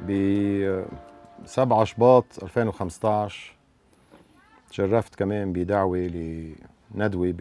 ب 0.00 0.84
7 1.44 1.84
شباط 1.84 2.24
2015 2.42 3.54
تشرفت 4.70 5.14
كمان 5.14 5.52
بدعوة 5.52 5.98
لندوة 6.94 7.32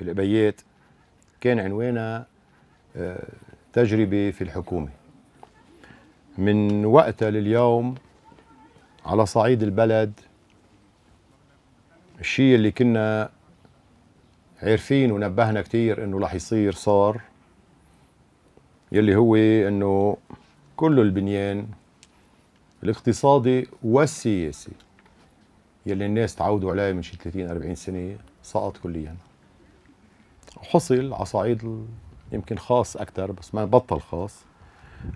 بالأبيات. 0.00 0.60
كان 1.40 1.58
عنوانها 1.58 2.26
آه، 2.96 3.28
تجربة 3.72 4.30
في 4.30 4.42
الحكومة. 4.44 4.88
من 6.38 6.84
وقتها 6.84 7.30
لليوم 7.30 7.94
على 9.06 9.26
صعيد 9.26 9.62
البلد 9.62 10.20
الشيء 12.20 12.54
اللي 12.54 12.70
كنا 12.70 13.30
عارفين 14.62 15.12
ونبهنا 15.12 15.62
كتير 15.62 16.04
إنه 16.04 16.18
رح 16.18 16.34
يصير 16.34 16.72
صار 16.72 17.20
يلي 18.92 19.16
هو 19.16 19.36
إنه 19.36 20.16
كل 20.78 21.00
البنيان 21.00 21.66
الاقتصادي 22.82 23.68
والسياسي 23.82 24.72
يلي 25.86 26.06
الناس 26.06 26.34
تعودوا 26.34 26.70
عليه 26.72 26.92
من 26.92 27.02
شي 27.02 27.16
30 27.16 27.50
40 27.50 27.74
سنة 27.74 28.16
سقط 28.42 28.76
كليا. 28.76 29.16
حصل 30.62 31.12
على 31.12 31.24
صعيد 31.24 31.86
يمكن 32.32 32.58
خاص 32.58 32.96
أكثر 32.96 33.32
بس 33.32 33.54
ما 33.54 33.64
بطل 33.64 34.00
خاص. 34.00 34.44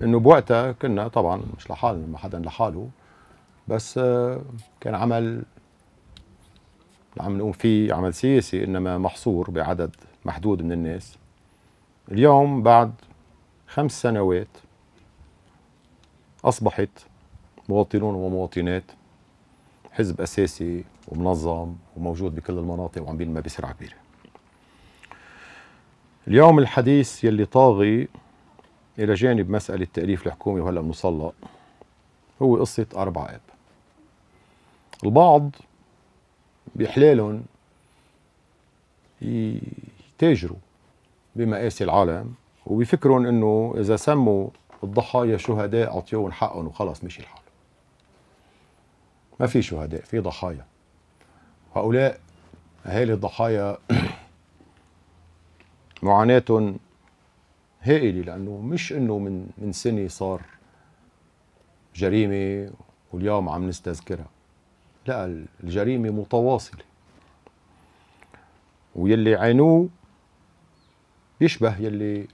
إنه 0.03 0.19
بوقتها 0.21 0.73
كنا 0.73 1.09
طبعا 1.09 1.43
مش 1.57 1.71
لحالنا 1.71 2.07
ما 2.07 2.19
حدا 2.19 2.39
لحاله 2.39 2.89
بس 3.69 3.99
آه، 3.99 4.43
كان 4.81 4.95
عمل 4.95 5.43
عم 7.21 7.39
نقوم 7.39 7.53
فيه 7.53 7.95
عمل 7.95 8.15
سياسي 8.15 8.65
إنما 8.65 8.99
محصور 8.99 9.51
بعدد 9.51 9.97
محدود 10.25 10.63
من 10.63 10.73
الناس. 10.73 11.19
اليوم 12.13 12.63
بعد 12.63 12.93
خمس 13.67 14.03
سنوات 14.03 14.49
أصبحت 16.45 16.89
مواطنون 17.69 18.15
ومواطنات 18.15 18.85
حزب 19.93 20.21
أساسي 20.21 20.85
ومنظم 21.09 21.75
وموجود 21.97 22.35
بكل 22.35 22.59
المناطق 22.59 23.03
وعم 23.03 23.17
بينمى 23.17 23.41
بسرعة 23.41 23.73
كبيرة. 23.73 23.95
اليوم 26.29 26.59
الحديث 26.59 27.25
يلي 27.25 27.45
طاغي 27.45 28.09
إلى 28.99 29.15
جانب 29.15 29.51
مسألة 29.51 29.87
تأليف 29.95 30.27
الحكومة 30.27 30.65
وهلأ 30.65 30.81
بنوصل 30.81 31.33
هو 32.43 32.57
قصة 32.57 32.87
أربع 32.97 33.31
آب. 33.31 33.41
البعض 35.05 35.51
بإحلالهم 36.75 37.43
يتاجروا 39.23 40.59
بمقاسي 41.37 41.85
العالم 41.85 42.35
وبيفكرون 42.67 43.27
إنه 43.27 43.75
إذا 43.79 43.97
سموا 43.97 44.49
الضحايا 44.85 45.37
شهداء 45.37 45.95
اعطيوهم 45.95 46.33
حقهم 46.33 46.67
وخلص 46.67 47.05
مشي 47.05 47.23
الحال. 47.23 47.43
ما 49.41 49.47
في 49.47 49.63
شهداء 49.63 50.01
في 50.01 50.19
ضحايا. 50.19 50.67
هؤلاء 51.77 52.21
أهالي 52.87 53.13
الضحايا 53.13 53.79
معاناتهم 56.03 56.79
هائلة 57.83 58.21
لأنه 58.21 58.59
مش 58.59 58.93
إنه 58.93 59.19
من 59.19 59.47
من 59.59 59.73
سنة 59.73 60.09
صار 60.09 60.43
جريمة 61.95 62.71
واليوم 63.13 63.49
عم 63.49 63.69
نستذكرها. 63.69 64.27
لا 65.07 65.45
الجريمة 65.65 66.11
متواصلة. 66.11 66.85
ويلي 68.95 69.35
عانوه 69.35 69.89
بيشبه 71.41 71.79
يلي 71.79 72.29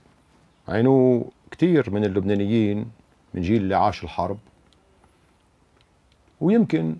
عانوه 0.67 1.31
كثير 1.51 1.89
من 1.89 2.05
اللبنانيين 2.05 2.91
من 3.33 3.41
جيل 3.41 3.61
اللي 3.61 3.75
عاش 3.75 4.03
الحرب 4.03 4.37
ويمكن 6.41 6.95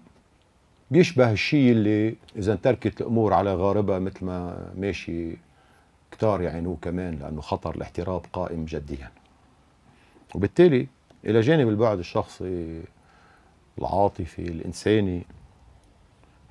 بيشبه 0.91 1.31
الشيء 1.31 1.71
اللي 1.71 2.15
إذا 2.35 2.53
انتركت 2.53 3.01
الأمور 3.01 3.33
على 3.33 3.55
غاربها 3.55 3.99
مثل 3.99 4.25
ما 4.25 4.67
ماشي 4.77 5.37
كتار 6.11 6.41
يعينوه 6.41 6.77
كمان 6.81 7.15
لأنه 7.15 7.41
خطر 7.41 7.75
الاحتراب 7.75 8.21
قائم 8.33 8.65
جديا. 8.65 9.11
وبالتالي 10.35 10.87
إلى 11.25 11.41
جانب 11.41 11.69
البعد 11.69 11.99
الشخصي 11.99 12.81
العاطفي 13.79 14.41
الإنساني 14.41 15.25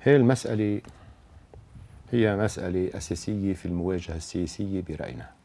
هي 0.01 0.15
المسألة 0.15 0.81
هي 2.11 2.37
مسألة 2.37 2.97
أساسية 2.97 3.53
في 3.53 3.65
المواجهة 3.65 4.15
السياسية 4.15 4.81
برأينا. 4.89 5.38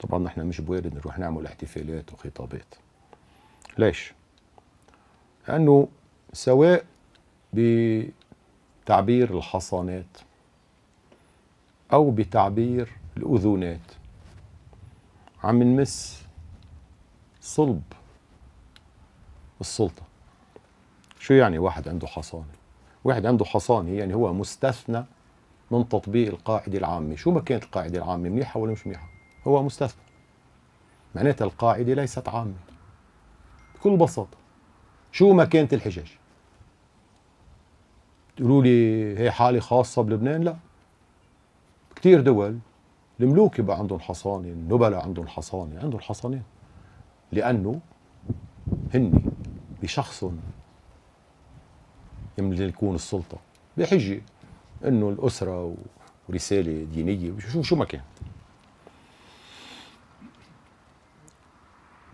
طبعا 0.00 0.18
نحن 0.18 0.40
مش 0.46 0.60
بوارد 0.60 0.94
نروح 0.94 1.18
نعمل 1.18 1.46
احتفالات 1.46 2.12
وخطابات. 2.12 2.74
ليش؟ 3.78 4.12
لأنه 5.48 5.88
سواء 6.32 6.84
بتعبير 7.52 9.38
الحصانات 9.38 10.18
أو 11.92 12.10
بتعبير 12.10 12.88
الأذونات 13.16 13.80
عم 15.44 15.62
نمس 15.62 16.22
صلب 17.40 17.82
السلطة. 19.60 20.02
شو 21.18 21.34
يعني 21.34 21.58
واحد 21.58 21.88
عنده 21.88 22.06
حصانة؟ 22.06 22.44
واحد 23.04 23.26
عنده 23.26 23.44
حصانة 23.44 23.90
يعني 23.90 24.14
هو 24.14 24.32
مستثنى 24.32 25.04
من 25.70 25.88
تطبيق 25.88 26.28
القاعدة 26.28 26.78
العامة. 26.78 27.16
شو 27.16 27.30
ما 27.30 27.40
كانت 27.40 27.64
القاعدة 27.64 27.98
العامة؟ 27.98 28.28
منيحة 28.28 28.60
ولا 28.60 28.72
مش 28.72 28.86
منيحة؟ 28.86 29.08
هو 29.46 29.62
مستثنى 29.62 30.02
معناتها 31.14 31.44
القاعدة 31.44 31.94
ليست 31.94 32.28
عامة. 32.28 32.54
بكل 33.74 33.96
بساطة. 33.96 34.38
شو 35.12 35.32
ما 35.32 35.44
كانت 35.44 35.74
الحجج 35.74 36.10
تقولوا 38.36 38.62
لي 38.62 39.18
هي 39.18 39.30
حالة 39.30 39.60
خاصة 39.60 40.02
بلبنان؟ 40.02 40.42
لا. 40.42 40.56
كثير 41.96 42.20
دول 42.20 42.58
الملوك 43.20 43.58
يبقى 43.58 43.78
عندهم 43.78 44.00
حصانة 44.00 44.48
النبلاء 44.48 45.02
عندهم 45.02 45.28
حصانة 45.28 45.80
عندهم 45.80 46.00
حصانات 46.00 46.42
لأنه 47.32 47.80
هن 48.94 49.32
بشخصهم 49.82 50.40
يملكون 52.38 52.94
السلطة. 52.94 53.38
بحجة 53.76 54.22
إنه 54.84 55.08
الأسرة 55.08 55.74
ورسالة 56.28 56.84
دينية. 56.84 57.38
شو 57.38 57.62
شو 57.62 57.76
ما 57.76 57.84
كان 57.84 58.00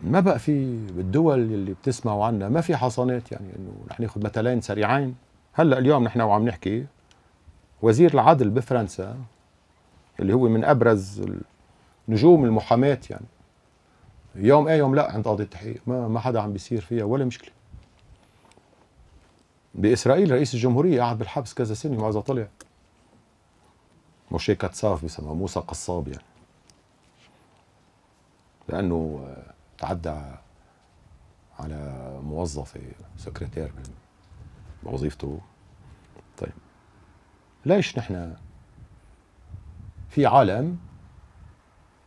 ما 0.06 0.20
بقى 0.20 0.38
في 0.38 0.76
بالدول 0.92 1.38
اللي 1.38 1.74
بتسمعوا 1.74 2.24
عنها؟ 2.24 2.48
ما 2.48 2.60
في 2.60 2.76
حصانات 2.76 3.32
يعني 3.32 3.46
إنه 3.58 3.72
رح 3.90 4.00
ناخذ 4.00 4.24
مثلين 4.24 4.60
سريعين. 4.60 5.14
هلأ 5.52 5.78
اليوم 5.78 6.04
نحن 6.04 6.20
وعم 6.20 6.48
نحكي 6.48 6.86
وزير 7.82 8.14
العدل 8.14 8.50
بفرنسا 8.50 9.16
اللي 10.20 10.32
هو 10.32 10.48
من 10.48 10.64
أبرز 10.64 11.22
نجوم 12.08 12.44
المحاماة 12.44 12.98
يعني 13.10 13.26
يوم 14.34 14.68
إيه 14.68 14.76
يوم 14.78 14.94
لا 14.94 15.12
عند 15.12 15.24
قاضي 15.24 15.42
التحقيق 15.42 15.80
ما 15.86 16.08
ما 16.08 16.20
حدا 16.20 16.40
عم 16.40 16.52
بيصير 16.52 16.80
فيها 16.80 17.04
ولا 17.04 17.24
مشكلة. 17.24 17.50
بإسرائيل 19.74 20.30
رئيس 20.30 20.54
الجمهورية 20.54 21.02
قعد 21.02 21.18
بالحبس 21.18 21.54
كذا 21.54 21.74
سنة 21.74 22.08
إذا 22.08 22.20
طلع. 22.20 22.48
موشي 24.30 24.54
كاتساف 24.54 25.02
بيسموه 25.02 25.34
موسى 25.34 25.60
قصاب 25.60 26.08
يعني. 26.08 26.22
لأنه 28.68 29.28
تعدى 29.78 30.22
على 31.58 32.10
موظفه 32.22 32.80
سكرتير 33.16 33.72
بوظيفته 34.82 35.40
طيب. 36.38 36.52
ليش 37.66 37.98
نحن 37.98 38.34
في 40.08 40.26
عالم 40.26 40.78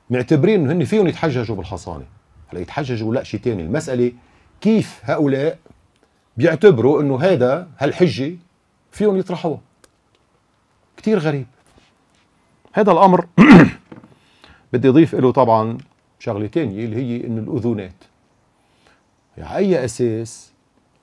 معتبرين 0.10 0.60
إنه 0.62 0.74
هن 0.74 0.86
فيهم 0.86 1.08
يتحججوا 1.08 1.56
بالحصانة؟ 1.56 2.06
هلا 2.48 2.60
يتحججوا 2.60 3.14
لا 3.14 3.24
شيء 3.24 3.40
ثاني 3.40 3.64
المسألة 3.64 4.14
كيف 4.62 5.02
هؤلاء 5.04 5.60
بيعتبروا 6.38 7.02
إنه 7.02 7.22
هذا 7.22 7.68
هالحجة 7.78 8.36
فيهم 8.92 9.18
يطرحوها؟ 9.18 9.60
كثير 10.98 11.20
غريب. 11.20 11.48
هذا 12.74 12.92
الأمر 12.92 13.28
بدي 14.74 14.90
أضيف 14.90 15.16
له 15.16 15.32
طبعا 15.32 15.78
شغله 16.20 16.48
ثانية 16.48 16.86
اللي 16.86 16.96
هي 16.96 17.28
انه 17.28 17.42
الاذونات 17.42 17.94
يعني 19.38 19.56
أي 19.56 19.86
أساس 19.86 20.52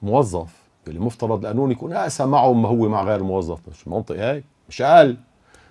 موظف 0.02 0.66
اللي 0.88 1.00
مفترض 1.00 1.40
القانون 1.40 1.70
يكون 1.70 1.92
أقسى 1.92 2.26
معه 2.26 2.52
ما 2.52 2.68
هو 2.68 2.88
مع 2.88 3.02
غير 3.04 3.16
الموظف؟ 3.16 3.58
مش 3.68 3.88
منطق 3.88 4.16
هيك 4.16 4.44
مش 4.68 4.82
قال. 4.82 5.16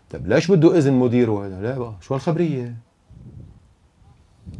طيب 0.09 0.27
ليش 0.27 0.51
بده 0.51 0.77
إذن 0.77 0.93
مديره؟ 0.93 1.45
هذا 1.45 1.61
لا 1.61 1.77
بقى 1.77 1.93
شو 2.01 2.13
هالخبرية؟ 2.13 2.75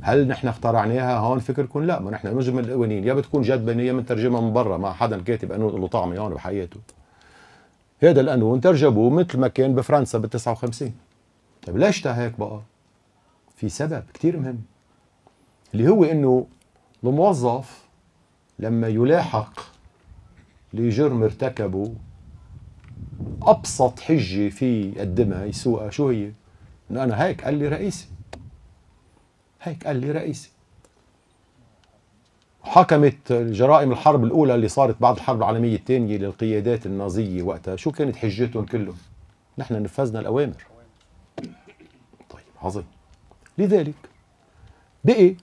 هل 0.02 0.28
نحن 0.28 0.48
اخترعناها 0.48 1.18
هون 1.18 1.40
فكركم؟ 1.40 1.84
لا 1.84 2.00
ما 2.00 2.12
نحن 2.12 2.38
نجم 2.38 2.60
القوانين. 2.60 3.04
يا 3.04 3.14
بتكون 3.14 3.42
جد 3.42 3.80
يا 3.80 3.94
بنترجمها 3.94 4.42
من 4.42 4.54
برا 4.54 4.78
ما 4.78 4.92
حدا 4.94 5.22
كاتب 5.22 5.52
قانون 5.52 5.82
له 5.82 5.88
طعمه 5.88 6.18
هون 6.18 6.34
بحياته. 6.34 6.80
هذا 8.00 8.22
القانون 8.22 8.62
ترجموه 8.62 9.10
مثل 9.10 9.40
ما 9.40 9.48
كان 9.48 9.76
بفرنسا 9.76 10.18
بال 10.18 10.30
59 10.30 10.94
طيب 11.68 11.78
ليش 11.78 12.08
هيك 12.08 12.40
بقى؟ 12.40 12.62
في 13.56 13.70
سبب 13.70 14.04
كثير 14.14 14.40
مهم. 14.40 14.62
اللي 15.76 15.90
هو 15.90 16.04
إنه 16.04 16.48
الموظف 17.04 17.84
لما 18.60 18.88
يلاحق 18.88 19.60
لجرم 20.74 21.24
ارتكبه 21.24 21.94
أبسط 23.42 24.00
حجة 24.00 24.50
في 24.50 24.90
يقدمها 24.90 25.46
يسوقها 25.46 25.90
شو 25.90 26.10
هي؟ 26.10 26.32
إنه 26.92 27.04
أنا 27.04 27.24
هيك 27.24 27.44
قال 27.44 27.54
لي 27.54 27.68
رئيسي. 27.68 28.08
هيك 29.62 29.88
قال 29.88 29.96
لي 29.96 30.12
رئيسي. 30.12 30.50
حكمت 32.64 33.34
جرائم 33.34 33.92
الحرب 33.92 34.24
الأولى 34.24 34.56
اللي 34.56 34.68
صارت 34.68 35.02
بعد 35.02 35.16
الحرب 35.16 35.38
العالمية 35.38 35.76
الثانية 35.76 36.18
للقيادات 36.18 36.86
النازية 36.86 37.44
وقتها. 37.44 37.76
شو 37.76 37.92
كانت 37.92 38.16
حجتهم 38.16 38.66
كلهم؟ 38.66 38.98
نحن 39.58 39.84
نفذنا 39.84 40.20
الأوامر. 40.20 40.64
طيب 42.30 42.46
عظيم. 42.62 42.86
لذلك 43.58 43.96
بقي 45.04 45.36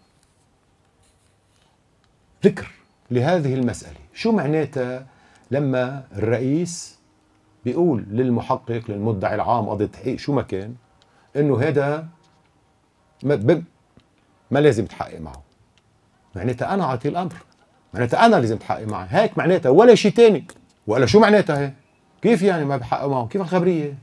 ذكر 2.45 2.71
لهذه 3.11 3.55
المسألة. 3.55 3.97
شو 4.15 4.33
معناتها 4.33 5.07
لما 5.51 6.05
الرئيس 6.17 6.99
بيقول 7.65 8.05
للمحقق 8.11 8.83
للمدعي 8.89 9.35
العام 9.35 9.69
قضية 9.69 9.87
تحقيق 9.87 10.19
شو 10.19 10.33
ما 10.33 10.43
كان 10.43 10.75
إنه 11.37 11.61
هذا 11.63 12.07
ما, 13.23 13.63
ما 14.51 14.59
لازم 14.59 14.87
تحقق 14.87 15.21
معه. 15.21 15.43
معناتها 16.35 16.75
أنا 16.75 16.85
أعطي 16.85 17.09
الأمر. 17.09 17.35
معناتها 17.95 18.27
أنا 18.27 18.37
لازم 18.37 18.57
تحقق 18.57 18.87
معه. 18.87 19.05
هيك 19.05 19.39
معناتها 19.39 19.71
ولا 19.71 19.95
شيء 19.95 20.13
ثاني 20.13 20.45
ولا 20.87 21.07
شو 21.07 21.21
معناتها 21.21 21.59
هيك 21.59 21.73
كيف 22.23 22.43
يعني 22.43 22.65
ما 22.65 22.77
بحقق 22.77 23.07
معه؟ 23.07 23.27
كيف 23.27 23.43
الخبرية؟ 23.43 23.95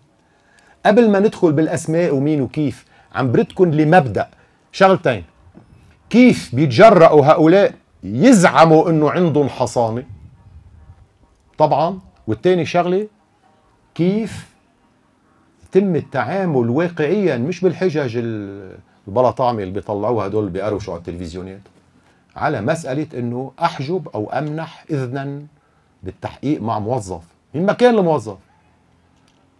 قبل 0.85 1.09
ما 1.09 1.19
ندخل 1.19 1.51
بالأسماء 1.51 2.15
ومين 2.15 2.41
وكيف 2.41 2.85
عم 3.15 3.31
بردكم 3.31 3.71
لمبدأ. 3.71 4.29
شغلتين. 4.71 5.23
كيف 6.09 6.55
بيتجرأوا 6.55 7.25
هؤلاء؟ 7.25 7.73
يزعموا 8.03 8.89
إنه 8.89 9.11
عندهم 9.11 9.49
حصانة. 9.49 10.03
طبعا. 11.57 11.99
والتاني 12.27 12.65
شغلة 12.65 13.07
كيف 13.95 14.49
يتم 15.63 15.95
التعامل 15.95 16.69
واقعيا 16.69 17.37
مش 17.37 17.61
بالحجج 17.61 18.17
البلطامه 19.07 19.63
اللي 19.63 19.73
بيطلعوها 19.73 20.27
هدول 20.27 20.49
بيقروشوا 20.49 20.93
على 20.93 20.99
التلفزيونات 20.99 21.61
على 22.35 22.61
مسألة 22.61 23.07
إنه 23.13 23.51
أحجب 23.61 24.07
أو 24.15 24.29
أمنح 24.29 24.85
اذنا 24.91 25.41
بالتحقيق 26.03 26.61
مع 26.61 26.79
موظف. 26.79 27.23
مين 27.53 27.65
ما 27.65 27.73
كان 27.73 27.97
الموظف 27.97 28.37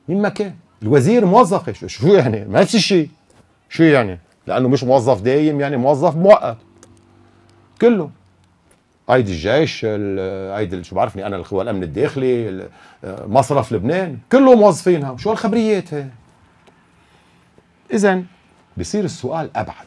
مين 0.09 0.21
ما 0.21 0.29
كان 0.29 0.55
الوزير 0.83 1.25
موظف 1.25 1.85
شو 1.85 2.07
يعني؟ 2.07 2.45
ما 2.45 2.61
نفس 2.61 2.75
الشيء. 2.75 3.09
شو 3.69 3.83
يعني؟ 3.83 4.19
لأنه 4.47 4.67
مش 4.69 4.83
موظف 4.83 5.21
دايم 5.21 5.59
يعني 5.59 5.77
موظف 5.77 6.15
مؤقت. 6.15 6.57
كله. 7.81 8.09
هيدي 9.09 9.31
الجيش 9.31 9.85
هيدي 9.85 10.83
شو 10.83 10.95
بعرفني 10.95 11.27
أنا 11.27 11.35
القوى 11.35 11.61
الأمن 11.61 11.83
الداخلي 11.83 12.67
مصرف 13.05 13.71
لبنان. 13.71 14.17
كله 14.31 14.55
موظفينها 14.55 15.17
شو 15.17 15.29
هالخبريات 15.29 15.93
هي؟ 15.93 16.05
اذا 17.93 18.23
بصير 18.77 19.03
السؤال 19.03 19.49
أبعد. 19.55 19.85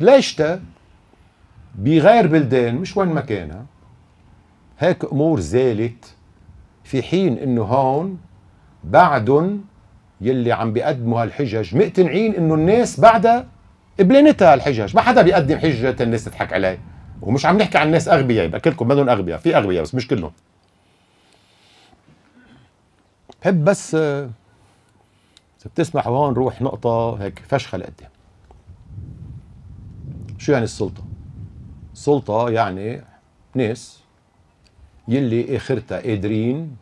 ليش 0.00 0.34
تا 0.34 0.60
بغير 1.74 2.26
بلدان 2.26 2.74
مش 2.74 2.96
وين 2.96 3.08
مكانها 3.08 3.64
هيك 4.78 5.04
أمور 5.04 5.40
زالت 5.40 6.04
في 6.84 7.02
حين 7.02 7.38
إنه 7.38 7.62
هون 7.62 8.18
بعدهم 8.84 9.64
يلي 10.20 10.52
عم 10.52 10.72
بيقدموا 10.72 11.22
هالحجج 11.22 11.76
مقتنعين 11.76 12.34
إنه 12.34 12.54
الناس 12.54 13.00
بعدها 13.00 13.46
قبلنتها 14.00 14.52
هالحجج 14.52 14.96
ما 14.96 15.02
حدا 15.02 15.22
بيقدم 15.22 15.58
حجة 15.58 15.96
الناس 16.00 16.24
تضحك 16.24 16.52
عليه. 16.52 16.78
ومش 17.24 17.46
عم 17.46 17.58
نحكي 17.58 17.78
عن 17.78 17.90
ناس 17.90 18.08
أغبياء 18.08 18.44
يبقى 18.44 18.60
كلكم 18.60 18.88
بدهم 18.88 19.08
أغبياء 19.08 19.38
في 19.38 19.56
أغبياء 19.56 19.82
بس 19.82 19.94
مش 19.94 20.08
كلهم. 20.08 20.32
بحب 23.42 23.64
بس 23.64 23.94
إذا 23.94 24.30
بتسمحوا 25.66 26.16
هون 26.16 26.32
نروح 26.32 26.62
نقطة 26.62 27.14
هيك 27.22 27.38
فشخة 27.48 27.78
لقدام. 27.78 28.10
شو 30.38 30.52
يعني 30.52 30.64
السلطة؟ 30.64 31.04
السلطة 31.92 32.50
يعني 32.50 33.00
ناس 33.54 34.00
يلي 35.08 35.56
آخرتها 35.56 36.00
قادرين 36.00 36.76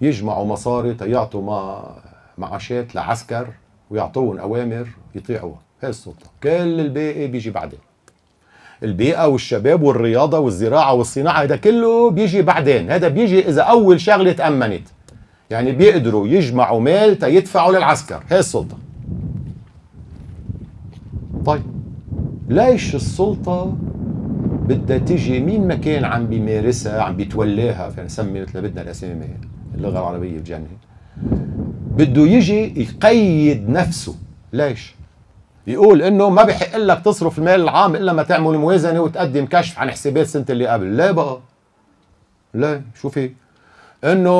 يجمعوا 0.00 0.46
مصاري 0.46 0.94
تيعطوا 0.94 1.42
ما 1.42 1.94
معاشات 2.38 2.94
لعسكر 2.94 3.52
ويعطوهم 3.90 4.38
أوامر 4.38 4.88
يطيعوها. 5.14 5.60
هي 5.82 5.88
السلطة. 5.88 6.26
كل 6.42 6.80
الباقي 6.80 7.26
بيجي 7.26 7.50
بعدين. 7.50 7.78
البيئة 8.82 9.28
والشباب 9.28 9.82
والرياضة 9.82 10.38
والزراعة 10.38 10.94
والصناعة 10.94 11.42
هذا 11.42 11.56
كله 11.56 12.10
بيجي 12.10 12.42
بعدين 12.42 12.90
هذا 12.90 13.08
بيجي 13.08 13.48
إذا 13.48 13.62
أول 13.62 14.00
شغلة 14.00 14.32
تأمنت. 14.32 14.88
يعني 15.50 15.72
بيقدروا 15.72 16.28
يجمعوا 16.28 16.80
مال 16.80 17.18
تيدفعوا 17.18 17.72
للعسكر 17.72 18.22
هي 18.30 18.38
السلطة. 18.38 18.76
طيب 21.46 21.62
ليش 22.48 22.94
السلطة 22.94 23.76
بدها 24.68 24.98
تيجي 24.98 25.40
مين 25.40 25.68
ما 25.68 25.74
كان 25.74 26.04
عم 26.04 26.26
بيمارسها 26.26 27.02
عم 27.02 27.16
بيتولاها 27.16 27.90
فينا 27.90 28.06
نسمي 28.06 28.40
مثل 28.40 28.62
بدنا 28.62 28.82
الأسامي 28.82 29.26
اللغة 29.74 29.98
العربية 29.98 30.38
بجنن. 30.38 30.66
بده 31.96 32.22
يجي 32.22 32.82
يقيد 32.82 33.70
نفسه. 33.70 34.14
ليش؟ 34.52 34.94
يقول 35.72 36.02
إنه 36.02 36.30
ما 36.30 36.44
بحق 36.44 36.76
لك 36.76 37.04
تصرف 37.04 37.38
المال 37.38 37.60
العام 37.60 37.96
إلا 37.96 38.12
ما 38.12 38.22
تعمل 38.22 38.58
موازنة 38.58 39.00
وتقدم 39.00 39.46
كشف 39.46 39.78
عن 39.78 39.90
حسابات 39.90 40.24
السنة 40.26 40.44
اللي 40.50 40.66
قبل. 40.66 40.96
لا 40.96 41.10
بقى؟ 41.12 41.38
لا 42.54 42.82
شو 43.00 43.08
في؟ 43.08 43.32
إنه 44.04 44.30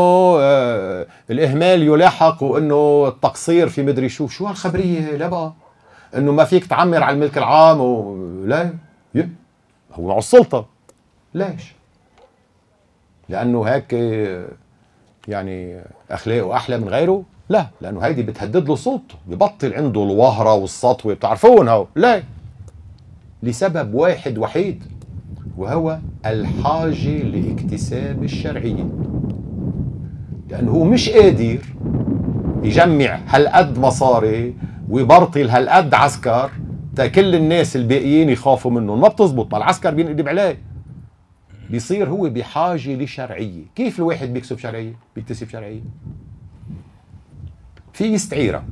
آه 0.41 1.07
الإهمال 1.31 1.83
يلاحق 1.83 2.43
وإنه 2.43 3.09
التقصير 3.09 3.69
في 3.69 3.83
مدري 3.83 4.09
شو. 4.09 4.29
شو 4.29 4.47
هالخبرية؟ 4.47 5.17
لا 5.17 5.29
بقى؟ 5.29 5.53
إنه 6.17 6.33
ما 6.33 6.45
فيك 6.45 6.67
تعمر 6.67 7.03
على 7.03 7.15
الملك 7.15 7.39
العام 7.39 7.81
و... 7.81 8.17
لا 8.47 8.71
هو 9.93 10.09
مع 10.09 10.19
السلطة. 10.19 10.67
ليش؟ 11.35 11.75
لأنه 13.29 13.63
هيك 13.63 13.93
يعني 15.29 15.81
أخلاقه 16.11 16.57
أحلى 16.57 16.79
من 16.79 16.89
غيره. 16.89 17.23
لا 17.51 17.67
لأنه 17.81 18.01
هيدي 18.01 18.23
بتهدد 18.23 18.69
له 18.69 18.77
سلطته 18.77 19.15
ببطل 19.27 19.75
عنده 19.75 20.03
الوهرة 20.03 20.55
والسطوه 20.55 21.15
بتعرفون 21.15 21.69
هو؟ 21.69 21.87
لا. 21.97 22.23
لسبب 23.43 23.95
واحد 23.95 24.39
وحيد 24.39 24.85
وهو 25.57 25.99
الحاجة 26.27 27.23
لاكتساب 27.23 28.25
الشرعية. 28.25 28.89
لأنه 30.51 30.71
هو 30.71 30.85
مش 30.85 31.09
قادر 31.09 31.59
يجمع 32.63 33.21
هالقد 33.27 33.79
مصاري 33.79 34.55
ويبرطل 34.89 35.49
هالقد 35.51 35.95
عسكر 35.95 36.51
تا 36.97 37.07
كل 37.07 37.35
الناس 37.35 37.77
الباقيين 37.77 38.29
يخافوا 38.29 38.71
منه. 38.71 38.97
ما 38.97 39.09
بتزبط 39.09 39.53
ما 39.53 39.59
العسكر 39.59 39.95
بينقلب 39.95 40.29
عليه 40.29 40.59
بيصير 41.71 42.09
هو 42.09 42.31
بحاجة 42.31 42.95
لشرعية. 42.95 43.63
كيف 43.75 43.99
الواحد 43.99 44.33
بيكسب 44.33 44.59
شرعية؟ 44.59 44.93
بيكتسب 45.17 45.49
شرعية. 45.49 45.81
في 48.01 48.07
يستعيرها 48.07 48.65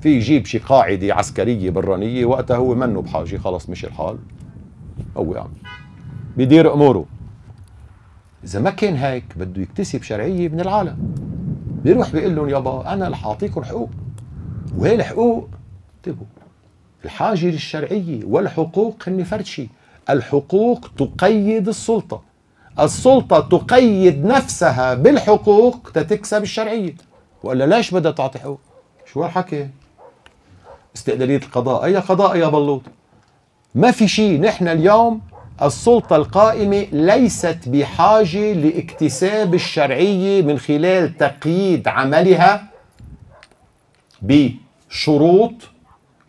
في 0.00 0.16
يجيب 0.16 0.46
شي 0.46 0.58
قاعدة 0.58 1.14
عسكرية 1.14 1.70
برانية 1.70 2.24
وقتها 2.24 2.56
هو 2.56 2.74
منه 2.74 3.02
بحاجة 3.02 3.36
خلص 3.36 3.68
مشي 3.68 3.86
الحال. 3.86 4.18
هو 5.16 5.34
يعني 5.34 5.48
بيدير 6.36 6.74
أموره. 6.74 7.04
إذا 8.44 8.60
ما 8.60 8.70
كان 8.70 8.94
هيك 8.94 9.24
بده 9.36 9.62
يكتسب 9.62 10.02
شرعية 10.02 10.48
من 10.48 10.60
العالم. 10.60 11.14
بيروح 11.84 12.10
بيقول 12.10 12.36
لهم 12.36 12.48
يابا 12.48 12.92
أنا 12.92 13.08
رح 13.08 13.26
أعطيكم 13.26 13.64
حقوق. 13.64 13.90
وهي 14.78 14.94
الحقوق 14.94 15.48
انتبهوا 15.96 16.26
الحاجة 17.04 17.46
للشرعيه 17.46 18.24
والحقوق 18.24 19.02
هن 19.08 19.22
فرد 19.24 19.44
شيء 19.44 19.68
الحقوق 20.10 20.90
تقيد 20.98 21.68
السلطة. 21.68 22.22
السلطة 22.80 23.40
تقيد 23.40 24.24
نفسها 24.24 24.94
بالحقوق 24.94 25.90
تتكسب 25.94 26.42
الشرعية. 26.42 26.94
والا 27.44 27.64
ليش 27.76 27.90
بدها 27.90 28.12
تعطي 28.12 28.38
حقوق؟ 28.38 28.60
شو 29.12 29.22
هالحكي؟ 29.22 29.68
استقلالية 30.96 31.36
القضاء. 31.36 31.84
أي 31.84 31.96
قضاء 31.96 32.36
يا 32.36 32.48
بلوط؟ 32.48 32.82
ما 33.74 33.90
في 33.90 34.08
شيء 34.08 34.40
نحن 34.40 34.68
اليوم 34.68 35.20
السلطة 35.62 36.16
القائمة 36.16 36.86
ليست 36.92 37.58
بحاجة 37.66 38.52
لاكتساب 38.52 39.54
الشرعية 39.54 40.42
من 40.42 40.58
خلال 40.58 41.16
تقييد 41.16 41.88
عملها 41.88 42.64
بشروط 44.22 45.54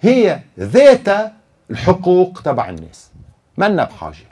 هي 0.01 0.39
ذات 0.59 1.33
الحقوق 1.71 2.41
تبع 2.45 2.69
الناس. 2.69 3.09
منا 3.57 3.83
بحاجة. 3.83 4.25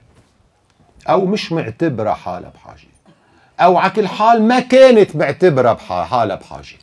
أو 1.10 1.26
مش 1.26 1.52
معتبرة 1.52 2.14
حالها 2.14 2.50
بحاجة. 2.50 2.91
أو 3.62 3.78
على 3.78 3.92
كل 3.92 4.08
حال 4.08 4.44
ما 4.44 4.60
كانت 4.60 5.16
معتبرة 5.16 5.76
حالها 5.76 6.36
بحاجة. 6.36 6.78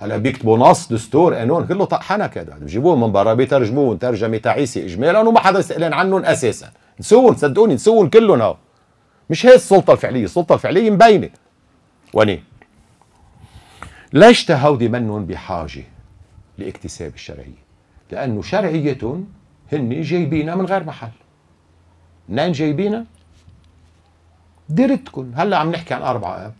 هلا 0.00 0.16
بيكتبوا 0.16 0.58
نص 0.58 0.92
دستور 0.92 1.34
قانون 1.34 1.66
كله 1.66 1.84
طحنه 1.84 2.26
كده 2.26 2.54
بجيبوهم 2.54 3.00
من 3.00 3.12
برا 3.12 3.34
بيترجموهم 3.34 3.96
ترجمة 3.96 4.36
تعيسي 4.36 4.84
اجمالا 4.84 5.20
وما 5.20 5.40
حدا 5.40 5.58
يسألن 5.58 5.92
عنهم 5.92 6.24
أساسا. 6.24 6.70
نسون 7.00 7.36
صدقوني 7.36 7.74
نسون 7.74 8.08
كلهم 8.08 8.42
هو 8.42 8.56
مش 9.30 9.46
هي 9.46 9.54
السلطة 9.54 9.92
الفعلية؟ 9.92 10.24
السلطة 10.24 10.54
الفعلية 10.54 10.90
مبينة. 10.90 11.30
وني. 12.14 12.42
ليش 14.12 14.50
هودي 14.50 14.88
منهم 14.88 15.26
بحاجة 15.26 15.84
لاكتساب 16.58 17.14
الشرعية؟ 17.14 17.62
لأنه 18.10 18.42
شرعيتهم 18.42 19.28
هن 19.72 20.02
جايبينها 20.02 20.54
من 20.54 20.66
غير 20.66 20.84
محل. 20.84 21.08
منين 22.28 22.52
جايبينها؟ 22.52 23.04
ديرتكم 24.70 25.32
هلا 25.34 25.56
عم 25.56 25.70
نحكي 25.70 25.94
عن 25.94 26.02
أربعة. 26.02 26.46
اب 26.46 26.52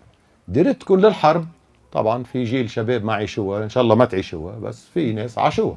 ديرتكم 0.48 1.00
للحرب. 1.00 1.46
طبعا 1.92 2.22
في 2.24 2.44
جيل 2.44 2.70
شباب 2.70 3.04
ما 3.04 3.12
عيشوها 3.14 3.64
إن 3.64 3.68
شاء 3.68 3.82
الله 3.82 3.94
ما 3.94 4.04
تعيشوها 4.04 4.58
بس 4.58 4.86
في 4.94 5.12
ناس 5.12 5.38
عاشوها 5.38 5.76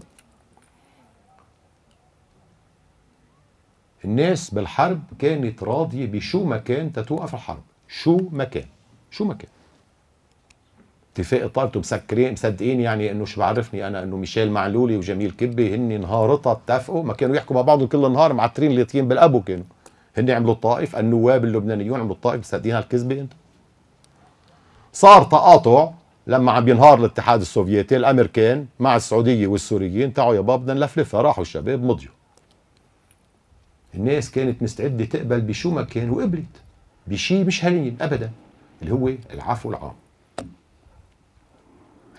الناس 4.06 4.54
بالحرب 4.54 5.02
كانت 5.20 5.64
راضية 5.64 6.06
بشو 6.06 6.44
ما 6.44 6.58
كان 6.58 6.94
تتوقف 6.94 7.34
الحرب. 7.34 7.62
شو 7.88 8.18
ما 8.32 8.44
كان. 8.44 8.66
شو 9.12 9.26
ما 9.26 9.34
كان. 9.34 9.50
اتفاق 11.14 11.48
طالبته 11.48 11.80
مسكرين 11.80 12.34
مصدقين 12.34 12.80
يعني 12.82 13.12
إنه 13.12 13.26
شو 13.26 13.40
بعرفني 13.40 13.88
أنا 13.88 14.04
إنه 14.04 14.18
ميشيل 14.18 14.52
معلولي 14.52 14.98
وجميل 14.98 15.32
كبي 15.32 15.76
هن 15.76 16.02
نهارتها 16.02 16.52
اتفقوا. 16.52 17.04
ما 17.04 17.14
كانوا 17.14 17.36
يحكوا 17.36 17.56
مع 17.56 17.62
بعضهم 17.62 17.88
كل 17.88 18.06
النهار 18.06 18.34
معترين 18.34 18.72
ليطين 18.72 19.08
بالابو 19.08 19.42
كانوا 19.42 19.66
هن 20.18 20.30
عملوا 20.30 20.54
الطائف 20.54 20.96
النواب 20.96 21.44
اللبنانيون 21.46 22.00
عملوا 22.00 22.16
الطائف 22.16 22.40
مصدقين 22.40 22.76
هالكذبه 22.76 23.22
أنتم 23.22 23.38
صار 24.94 25.24
تقاطع 25.24 25.92
لما 26.28 26.52
عم 26.52 26.68
ينهار 26.68 27.00
الاتحاد 27.00 27.42
السوفيتي 27.42 27.98
الأمريكان 27.98 28.68
مع 28.80 28.96
السعودية 28.96 29.48
والسوريين 29.48 30.14
تعوا 30.14 30.36
يا 30.36 30.40
بابا 30.40 30.64
بدنا 30.64 30.74
نلفلفها 30.74 31.22
راحوا 31.22 31.42
الشباب 31.42 31.84
مضيوا. 31.84 32.12
الناس 33.96 34.32
كانت 34.32 34.64
مستعدة 34.64 35.06
تقبل 35.06 35.42
بشو 35.42 35.72
ما 35.72 35.84
كان 35.84 36.10
وقبلت 36.10 36.62
بشيء 37.08 37.46
مش 37.46 37.66
هين 37.66 37.98
ابدا 38.02 38.32
اللي 38.82 38.94
هو 38.94 39.12
العفو 39.34 39.70
العام. 39.70 39.94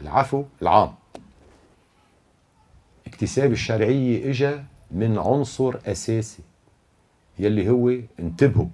العفو 0.01 0.45
العام. 0.63 0.95
اكتساب 3.07 3.53
الشرعية 3.53 4.31
إجا 4.31 4.65
من 4.91 5.19
عنصر 5.19 5.77
أساسي. 5.87 6.43
يلي 7.38 7.69
هو 7.71 7.93
انتبهوا 8.21 8.67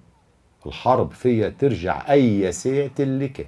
الحرب 0.66 1.12
فيها 1.12 1.48
ترجع 1.48 2.10
أي 2.10 2.50
اللي 3.00 3.28
كان 3.28 3.46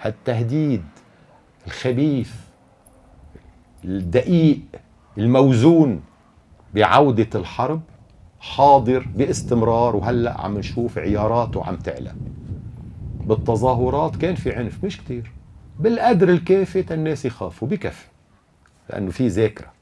هالتهديد 0.00 0.84
الخبيث 1.66 2.32
الدقيق 3.84 4.60
الموزون 5.18 6.02
بعودة 6.74 7.28
الحرب 7.34 7.82
حاضر 8.40 9.06
باستمرار 9.14 9.96
وهلأ 9.96 10.40
عم 10.40 10.58
نشوف 10.58 10.98
عياراته 10.98 11.64
عم 11.64 11.76
تعلى. 11.76 12.14
بالتظاهرات 13.20 14.16
كان 14.16 14.34
في 14.34 14.52
عنف 14.52 14.84
مش 14.84 14.98
كتير. 14.98 15.32
بالقدر 15.80 16.28
الكافي 16.28 16.94
الناس 16.94 17.24
يخافوا 17.24 17.68
بكفي. 17.68 18.06
لأنه 18.90 19.10
في 19.10 19.28
ذاكرة. 19.28 19.72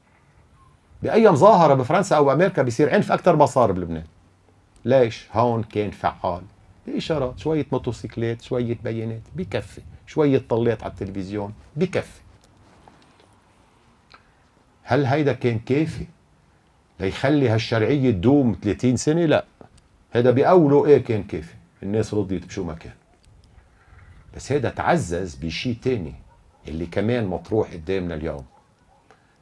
باي 1.03 1.29
مظاهره 1.29 1.73
بفرنسا 1.73 2.15
أو 2.15 2.25
بامريكا 2.25 2.61
بيصير 2.61 2.93
عنف 2.93 3.11
أكثر 3.11 3.35
ما 3.35 3.45
صار 3.45 3.71
بلبنان. 3.71 4.03
ليش 4.85 5.27
هون 5.31 5.63
كان 5.63 5.91
فعال؟ 5.91 6.41
باشارات 6.87 7.39
شوية 7.39 7.65
موتوسيكلات 7.71 8.41
شوية 8.41 8.77
بيانات 8.83 9.21
بكفي. 9.35 9.81
شوية 10.07 10.43
طليت 10.49 10.83
على 10.83 10.91
التلفزيون 10.91 11.53
بكفي. 11.75 12.21
هل 14.83 15.05
هيدا 15.05 15.33
كان 15.33 15.59
كافي؟ 15.59 16.05
ليخلي 16.99 17.49
هالشرعية 17.49 18.11
تدوم 18.11 18.55
30 18.63 18.95
سنة؟ 18.97 19.25
لا. 19.25 19.45
هذا 20.11 20.31
بأوله 20.31 20.85
إيه 20.85 20.97
كان 20.97 21.23
كافي. 21.23 21.53
الناس 21.83 22.13
رضيت 22.13 22.45
بشو 22.45 22.63
ما 22.63 22.73
كان. 22.73 22.93
بس 24.35 24.51
هذا 24.51 24.69
تعزز 24.69 25.35
بشيء 25.35 25.77
تاني 25.81 26.13
اللي 26.67 26.85
كمان 26.85 27.27
مطروح 27.27 27.71
قدامنا 27.73 28.15
اليوم. 28.15 28.45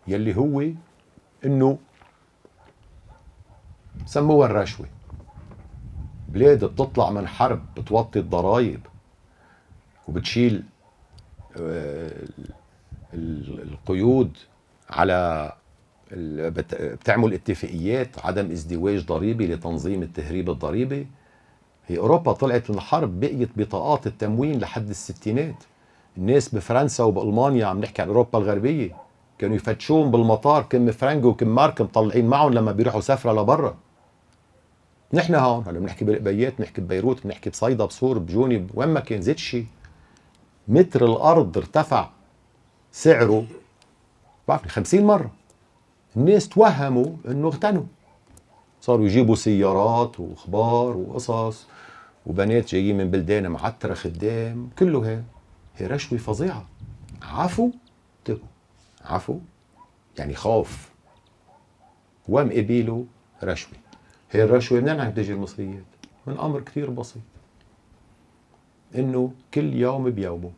يلي 0.07 0.35
هو 0.35 0.63
إنه 1.45 1.77
سموها 4.05 4.47
الرشوة. 4.47 4.87
بلاد 6.33 6.65
بتطلع 6.65 7.09
من 7.09 7.27
حرب 7.27 7.61
بتوطي 7.77 8.19
الضرائب 8.19 8.79
وبتشيل 10.07 10.63
آه، 11.61 12.11
القيود 13.13 14.37
على 14.89 15.51
بتعمل 16.13 17.33
اتفاقيات 17.33 18.25
عدم 18.25 18.51
ازدواج 18.51 19.05
ضريبي 19.05 19.47
لتنظيم 19.47 20.03
التهريب 20.03 20.49
الضريبي. 20.49 21.07
هي 21.87 21.97
أوروبا 21.97 22.31
طلعت 22.31 22.69
من 22.69 22.75
الحرب 22.75 23.19
بقيت 23.19 23.49
بطاقات 23.55 24.07
التموين 24.07 24.59
لحد 24.59 24.89
الستينات. 24.89 25.63
الناس 26.17 26.55
بفرنسا 26.55 27.03
وبألمانيا 27.03 27.65
عم 27.65 27.79
نحكي 27.79 28.01
عن 28.01 28.07
أوروبا 28.07 28.39
الغربية 28.39 28.95
كانوا 29.37 29.55
يفتشون 29.55 30.11
بالمطار 30.11 30.63
كم 30.63 30.91
فرنك 30.91 31.25
وكم 31.25 31.55
مارك 31.55 31.81
مطلعين 31.81 32.27
معهم 32.27 32.53
لما 32.53 32.71
بيروحوا 32.71 33.01
سفرة 33.01 33.41
لبرا. 33.41 33.77
نحن 35.13 35.35
هون 35.35 35.63
هلا 35.67 35.79
بنحكي 35.79 36.05
بالقبيات 36.05 36.57
بنحكي 36.59 36.81
ببيروت 36.81 37.23
بنحكي 37.23 37.49
بصيدا 37.49 37.85
بصور 37.85 38.17
بجوني 38.17 38.67
وين 38.73 38.89
ما 38.89 38.99
كان 38.99 39.21
زيت 39.21 39.37
شيء 39.37 39.65
متر 40.67 41.05
الأرض 41.05 41.57
ارتفع 41.57 42.09
سعره 42.91 43.45
بعرفني 44.47 44.69
50 44.69 45.03
مرة. 45.03 45.31
الناس 46.17 46.49
توهموا 46.49 47.05
إنه 47.27 47.47
اغتنوا. 47.47 47.83
صاروا 48.81 49.05
يجيبوا 49.05 49.35
سيارات 49.35 50.19
وأخبار 50.19 50.97
وقصص 50.97 51.67
وبنات 52.25 52.71
جايين 52.71 52.97
من 52.97 53.11
بلدان 53.11 53.47
معتره 53.47 53.93
خدام 53.93 54.69
كله 54.79 55.09
هي 55.09 55.21
هي 55.77 55.87
رشوة 55.87 56.19
فظيعة. 56.19 56.65
عفو 57.21 57.71
انتبهوا 58.19 58.47
عفو 59.05 59.39
يعني 60.17 60.35
خوف. 60.35 60.89
وام 62.29 62.51
قبيله 62.51 63.05
رشوة. 63.43 63.80
هي 64.31 64.43
الرشوة 64.43 64.79
منين 64.79 64.99
عم 64.99 65.11
تجي 65.11 65.33
المصريات؟ 65.33 65.83
من 66.27 66.37
أمر 66.39 66.59
كثير 66.61 66.89
بسيط. 66.89 67.21
إنه 68.95 69.31
كل 69.53 69.73
يوم 69.73 70.09
بيومه 70.09 70.51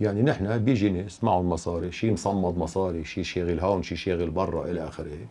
يعني 0.00 0.22
نحن 0.22 0.58
بيجي 0.58 0.90
ناس 0.90 1.24
معهم 1.24 1.48
مصاري 1.50 1.92
شي 1.92 2.12
مصمد 2.12 2.58
مصاري 2.58 3.04
شي 3.04 3.24
شاغل 3.24 3.60
هون 3.60 3.82
شي 3.82 3.96
شاغل 3.96 4.30
برا 4.30 4.64
إلى 4.70 4.88
آخره. 4.88 5.26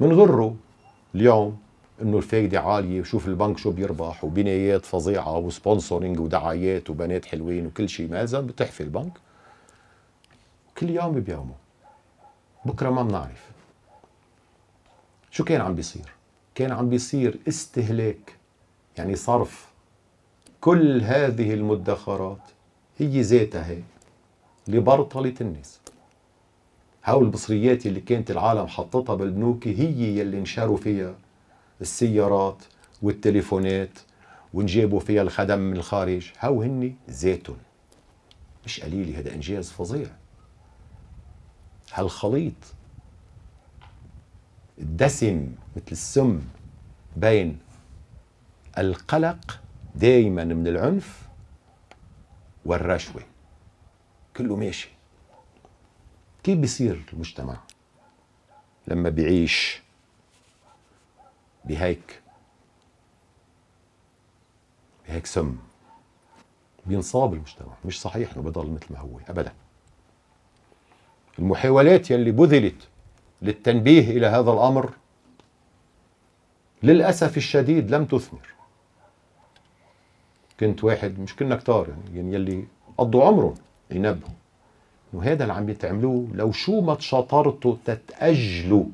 بنغره 0.00 0.56
اليوم 1.14 1.58
إنه 2.02 2.16
الفايدة 2.16 2.60
عالية 2.60 3.00
وشوف 3.00 3.28
البنك 3.28 3.58
شو 3.58 3.70
بيربح 3.70 4.24
وبنايات 4.24 4.84
فظيعة 4.86 5.38
وسبونسورينج 5.38 6.20
ودعايات 6.20 6.90
وبنات 6.90 7.24
حلوين 7.24 7.66
وكل 7.66 7.88
شيء 7.88 8.10
ماذا 8.10 8.40
بتحفي 8.40 8.82
البنك 8.82 9.12
كل 10.78 10.90
يوم 10.90 11.20
بيومه 11.20 11.54
بكرة 12.64 12.90
ما 12.90 13.02
بنعرف. 13.02 13.45
شو 15.36 15.44
كان 15.44 15.60
عم 15.60 15.74
بيصير؟ 15.74 16.12
كان 16.54 16.72
عم 16.72 16.88
بيصير 16.88 17.38
استهلاك 17.48 18.36
يعني 18.98 19.16
صرف. 19.16 19.68
كل 20.60 21.00
هذه 21.02 21.54
المدخرات 21.54 22.38
هي 22.98 23.20
ذاتها 23.20 23.66
هي 23.66 23.82
لبرطلة 24.68 25.34
الناس. 25.40 25.80
هاو 27.04 27.22
المصريات 27.22 27.86
اللي 27.86 28.00
كانت 28.00 28.30
العالم 28.30 28.66
حطتها 28.66 29.14
بالبنوك 29.14 29.68
هي 29.68 30.18
يلي 30.18 30.38
انشروا 30.38 30.76
فيها 30.76 31.14
السيارات 31.80 32.62
والتليفونات 33.02 33.98
ونجيبوا 34.54 35.00
فيها 35.00 35.22
الخدم 35.22 35.58
من 35.58 35.76
الخارج. 35.76 36.32
هاو 36.38 36.62
هن 36.62 36.94
ذاتهم. 37.10 37.58
مش 38.66 38.80
قليل 38.80 39.16
هذا 39.16 39.34
إنجاز 39.34 39.70
فظيع. 39.70 40.08
هالخليط 41.92 42.75
الدسم 44.78 45.54
مثل 45.76 45.92
السم 45.92 46.42
بين 47.16 47.58
القلق 48.78 49.60
دائما 49.94 50.44
من 50.44 50.66
العنف 50.66 51.28
والرشوة. 52.64 53.22
كله 54.36 54.56
ماشي. 54.56 54.88
كيف 56.42 56.58
بيصير 56.58 57.04
المجتمع 57.12 57.60
لما 58.88 59.08
بيعيش 59.08 59.82
بهيك 61.64 62.22
بهيك 65.08 65.26
سم؟ 65.26 65.56
بينصاب 66.86 67.34
المجتمع. 67.34 67.72
مش 67.84 68.00
صحيح 68.00 68.32
إنه 68.32 68.42
بضل 68.42 68.70
مثل 68.70 68.86
ما 68.90 68.98
هو 68.98 69.20
ابدا. 69.28 69.52
المحاولات 71.38 72.10
يلي 72.10 72.30
بذلت 72.30 72.88
للتنبيه 73.42 74.10
إلى 74.10 74.26
هذا 74.26 74.50
الأمر 74.50 74.90
للأسف 76.82 77.36
الشديد 77.36 77.90
لم 77.94 78.04
تثمر. 78.04 78.48
كنت 80.60 80.84
واحد 80.84 81.18
مش 81.18 81.36
كنا 81.36 81.56
كتار 81.56 81.88
يعني, 82.14 82.34
يلي 82.34 82.64
قضوا 82.98 83.24
عمرهم 83.24 83.54
ينبهوا 83.90 84.32
إنه 85.14 85.22
هذا 85.22 85.42
اللي 85.42 85.54
عم 85.54 85.68
يتعملوه. 85.68 86.28
لو 86.34 86.52
شو 86.52 86.80
ما 86.80 86.94
تشاطرتوا 86.94 87.76
تتأجلوا 87.84 88.84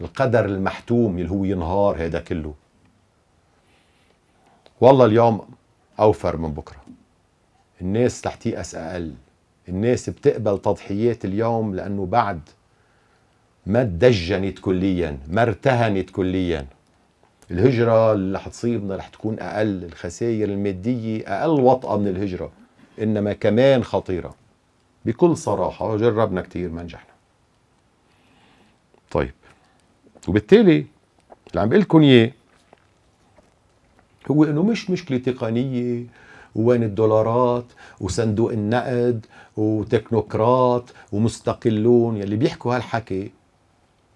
القدر 0.00 0.44
المحتوم 0.44 1.18
اللي 1.18 1.30
هو 1.30 1.44
ينهار 1.44 2.04
هذا 2.04 2.20
كله. 2.20 2.54
والله 4.80 5.04
اليوم 5.04 5.48
أوفر 6.00 6.36
من 6.36 6.52
بكرة. 6.52 6.82
الناس 7.80 8.26
رح 8.26 8.34
تيأس 8.34 8.74
أقل 8.74 9.14
الناس 9.68 10.10
بتقبل 10.10 10.58
تضحيات 10.58 11.24
اليوم 11.24 11.74
لأنه 11.74 12.06
بعد 12.06 12.40
ما 13.66 13.82
تدجنت 13.82 14.58
كليا 14.58 15.18
ما 15.28 15.42
ارتهنت 15.42 16.10
كليا. 16.10 16.66
الهجرة 17.50 18.12
اللي 18.12 18.38
رح 18.38 18.48
تصيبنا 18.48 18.96
رح 18.96 19.08
تكون 19.08 19.40
أقل 19.40 19.84
الخسائر 19.84 20.48
المادية 20.48 21.22
أقل 21.26 21.60
وطأة 21.60 21.96
من 21.96 22.08
الهجرة 22.08 22.52
إنما 23.02 23.32
كمان 23.32 23.84
خطيرة. 23.84 24.34
بكل 25.04 25.36
صراحة 25.36 25.96
جربنا 25.96 26.40
كتير 26.42 26.70
ما 26.70 26.82
نجحنا. 26.82 27.12
طيب 29.10 29.32
وبالتالي 30.28 30.86
اللي 31.50 31.60
عم 31.60 31.68
بقول 31.68 31.80
لكم 31.80 32.00
إياه 32.00 32.30
هو 34.30 34.44
إنه 34.44 34.62
مش 34.62 34.90
مشكلة 34.90 35.18
تقنية 35.18 36.04
وين 36.54 36.82
الدولارات 36.82 37.64
وصندوق 38.00 38.52
النقد 38.52 39.26
وتكنوقراط 39.56 40.94
ومستقلون. 41.12 42.16
يلي 42.16 42.36
بيحكوا 42.36 42.76
هالحكي 42.76 43.30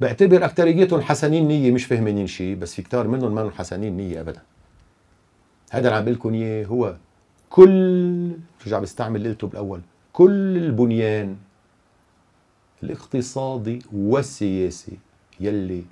بعتبر 0.00 0.44
اكثريتهم 0.44 1.00
حسنين 1.00 1.48
نية 1.48 1.70
مش 1.70 1.84
فهمانين 1.84 2.26
شيء 2.26 2.56
بس 2.56 2.74
في 2.74 2.82
كتار 2.82 3.08
منهم 3.08 3.34
ما 3.34 3.50
حسنين 3.50 3.96
نية 3.96 4.20
ابدا. 4.20 4.42
هذا 5.70 5.88
اللي 5.88 6.10
عم 6.10 6.16
بقول 6.16 6.34
إياه 6.34 6.66
هو 6.66 6.96
كل 7.50 8.32
رجع 8.66 8.78
بستعمل 8.78 9.26
قلته 9.26 9.46
بالأول 9.46 9.80
كل 10.12 10.56
البنيان 10.56 11.36
الاقتصادي 12.82 13.78
والسياسي 13.92 14.98
يلي 15.40 15.84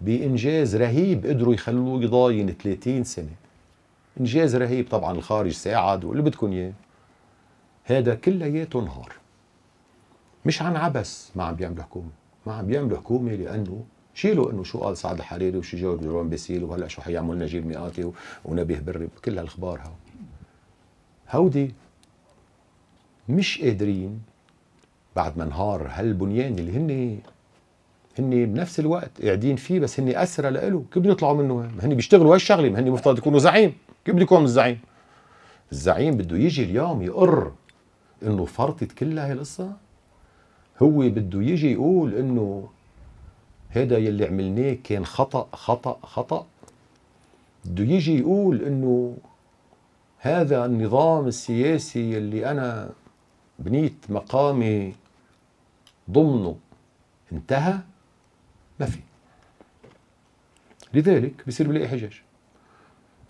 بإنجاز 0.00 0.76
رهيب 0.76 1.26
قدروا 1.26 1.54
يخلوه 1.54 2.02
يضاين 2.02 2.50
30 2.52 3.04
سنة. 3.04 3.34
إنجاز 4.20 4.56
رهيب 4.56 4.88
طبعا 4.90 5.12
الخارج 5.12 5.52
ساعد 5.52 6.04
واللي 6.04 6.22
بدكم 6.22 6.52
إياه. 6.52 6.72
هذا 7.84 8.14
كلياته 8.14 8.80
نهار. 8.80 9.12
مش 10.46 10.62
عن 10.62 10.76
عبس 10.76 11.32
ما 11.36 11.44
عم 11.44 11.54
بيعملوا 11.54 11.82
حكومة. 11.82 12.10
ما 12.46 12.54
عم 12.54 12.66
بيعملوا 12.66 12.98
حكومة 12.98 13.34
لأنه 13.34 13.84
شيلوا 14.14 14.50
إنه 14.50 14.64
شو 14.64 14.78
قال 14.78 14.96
سعد 14.96 15.18
الحريري 15.18 15.58
وشو 15.58 15.76
جاوب 15.76 16.00
جيرون 16.00 16.28
بيسيل 16.28 16.64
وهلأ 16.64 16.88
شو 16.88 17.02
حيعمل 17.02 17.38
نجيب 17.38 17.66
مئاتي 17.66 18.10
ونبيه 18.44 18.78
بري 18.78 19.08
كل 19.24 19.38
هالأخبار 19.38 19.80
هاو. 19.80 19.92
هودي 21.30 21.74
مش 23.28 23.62
قادرين 23.62 24.20
بعد 25.16 25.38
ما 25.38 25.44
انهار 25.44 25.88
هالبنيان 25.90 26.58
اللي 26.58 26.76
هن 26.76 27.18
هن 28.18 28.46
بنفس 28.46 28.80
الوقت 28.80 29.22
قاعدين 29.22 29.56
فيه 29.56 29.80
بس 29.80 30.00
هن 30.00 30.08
اسرى 30.08 30.50
له 30.50 30.84
كيف 30.92 30.98
بدهم 30.98 31.12
يطلعوا 31.12 31.42
منه؟ 31.42 31.54
ما 31.54 31.84
هن 31.84 31.94
بيشتغلوا 31.94 32.34
هالشغلة 32.34 32.70
ما 32.70 32.78
هن 32.78 32.90
مفترض 32.90 33.18
يكونوا 33.18 33.38
زعيم. 33.38 33.74
كيف 34.04 34.14
بده 34.14 34.22
يكون 34.22 34.44
الزعيم؟ 34.44 34.78
الزعيم 35.72 36.16
بده 36.16 36.36
يجي 36.36 36.64
اليوم 36.64 37.02
يقر 37.02 37.52
إنه 38.22 38.44
فرطت 38.44 38.92
كل 38.92 39.18
هاي 39.18 39.32
القصة؟ 39.32 39.72
هو 40.82 40.98
بده 40.98 41.42
يجي 41.42 41.72
يقول 41.72 42.14
إنه 42.14 42.68
هذا 43.68 43.98
يلي 43.98 44.26
عملناه 44.26 44.76
كان 44.84 45.06
خطأ 45.06 45.48
خطأ 45.52 45.98
خطأ. 46.02 46.46
بده 47.64 47.84
يجي 47.84 48.18
يقول 48.18 48.62
إنه 48.62 49.16
هذا 50.18 50.64
النظام 50.64 51.26
السياسي 51.26 52.18
اللي 52.18 52.50
أنا 52.50 52.90
بنيت 53.58 53.94
مقامي 54.08 54.94
ضمنه 56.10 56.56
انتهى؟ 57.32 57.78
ما 58.80 58.86
في. 58.86 59.00
لذلك 60.94 61.34
بصير 61.46 61.68
بلاقي 61.68 61.88
حجج 61.88 62.12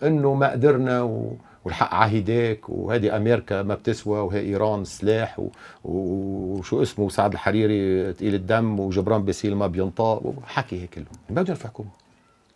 إنه 0.03 0.33
ما 0.33 0.51
قدرنا 0.51 1.01
و... 1.01 1.35
والحق 1.65 1.93
عهداك 1.93 2.69
وهذه 2.69 3.17
أمريكا 3.17 3.63
ما 3.63 3.75
بتسوى 3.75 4.19
وهي 4.19 4.39
إيران 4.39 4.85
سلاح 4.85 5.39
و... 5.39 5.49
وشو 5.83 6.81
اسمه 6.81 7.09
سعد 7.09 7.33
الحريري 7.33 8.13
تقيل 8.13 8.35
الدم 8.35 8.79
وجبران 8.79 9.23
باسيل 9.23 9.55
ما 9.55 9.67
بينطق 9.67 10.21
وحكي 10.25 10.81
هيك 10.81 10.89
كله 10.89 11.05
ما 11.29 11.41
بدهم 11.41 11.55
يفكوا 11.55 11.85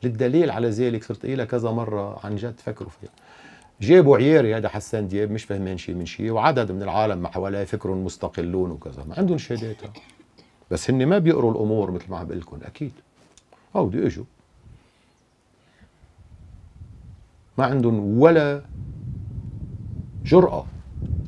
للدليل 0.03 0.51
على 0.51 0.69
ذلك 0.69 1.03
صرت 1.03 1.25
قيلها 1.25 1.45
كذا 1.45 1.71
مرة 1.71 2.25
عن 2.25 2.35
جد 2.35 2.59
فكروا 2.59 2.89
فيها. 2.89 3.09
جابوا 3.81 4.17
عياري 4.17 4.55
هذا 4.55 4.69
حسان 4.69 5.07
دياب 5.07 5.31
مش 5.31 5.43
فهمان 5.43 5.77
شيء 5.77 5.95
من 5.95 6.05
شيء 6.05 6.31
وعدد 6.31 6.71
من 6.71 6.83
العالم 6.83 7.17
ما 7.17 7.29
حواليه 7.29 7.63
فكرهم 7.63 8.05
مستقلون 8.05 8.71
وكذا. 8.71 9.03
ما 9.03 9.15
عندهم 9.17 9.37
شهادات. 9.37 9.77
بس 10.71 10.89
هن 10.89 11.05
ما 11.05 11.17
بيقروا 11.19 11.51
الأمور 11.51 11.91
مثل 11.91 12.05
ما 12.09 12.17
عم 12.17 12.25
بقول 12.25 12.39
لكم 12.39 12.59
أكيد. 12.65 12.91
هودي 13.75 14.07
أجوا. 14.07 14.25
ما 17.57 17.65
عندهم 17.65 18.19
ولا 18.19 18.61
جرأة 20.25 20.65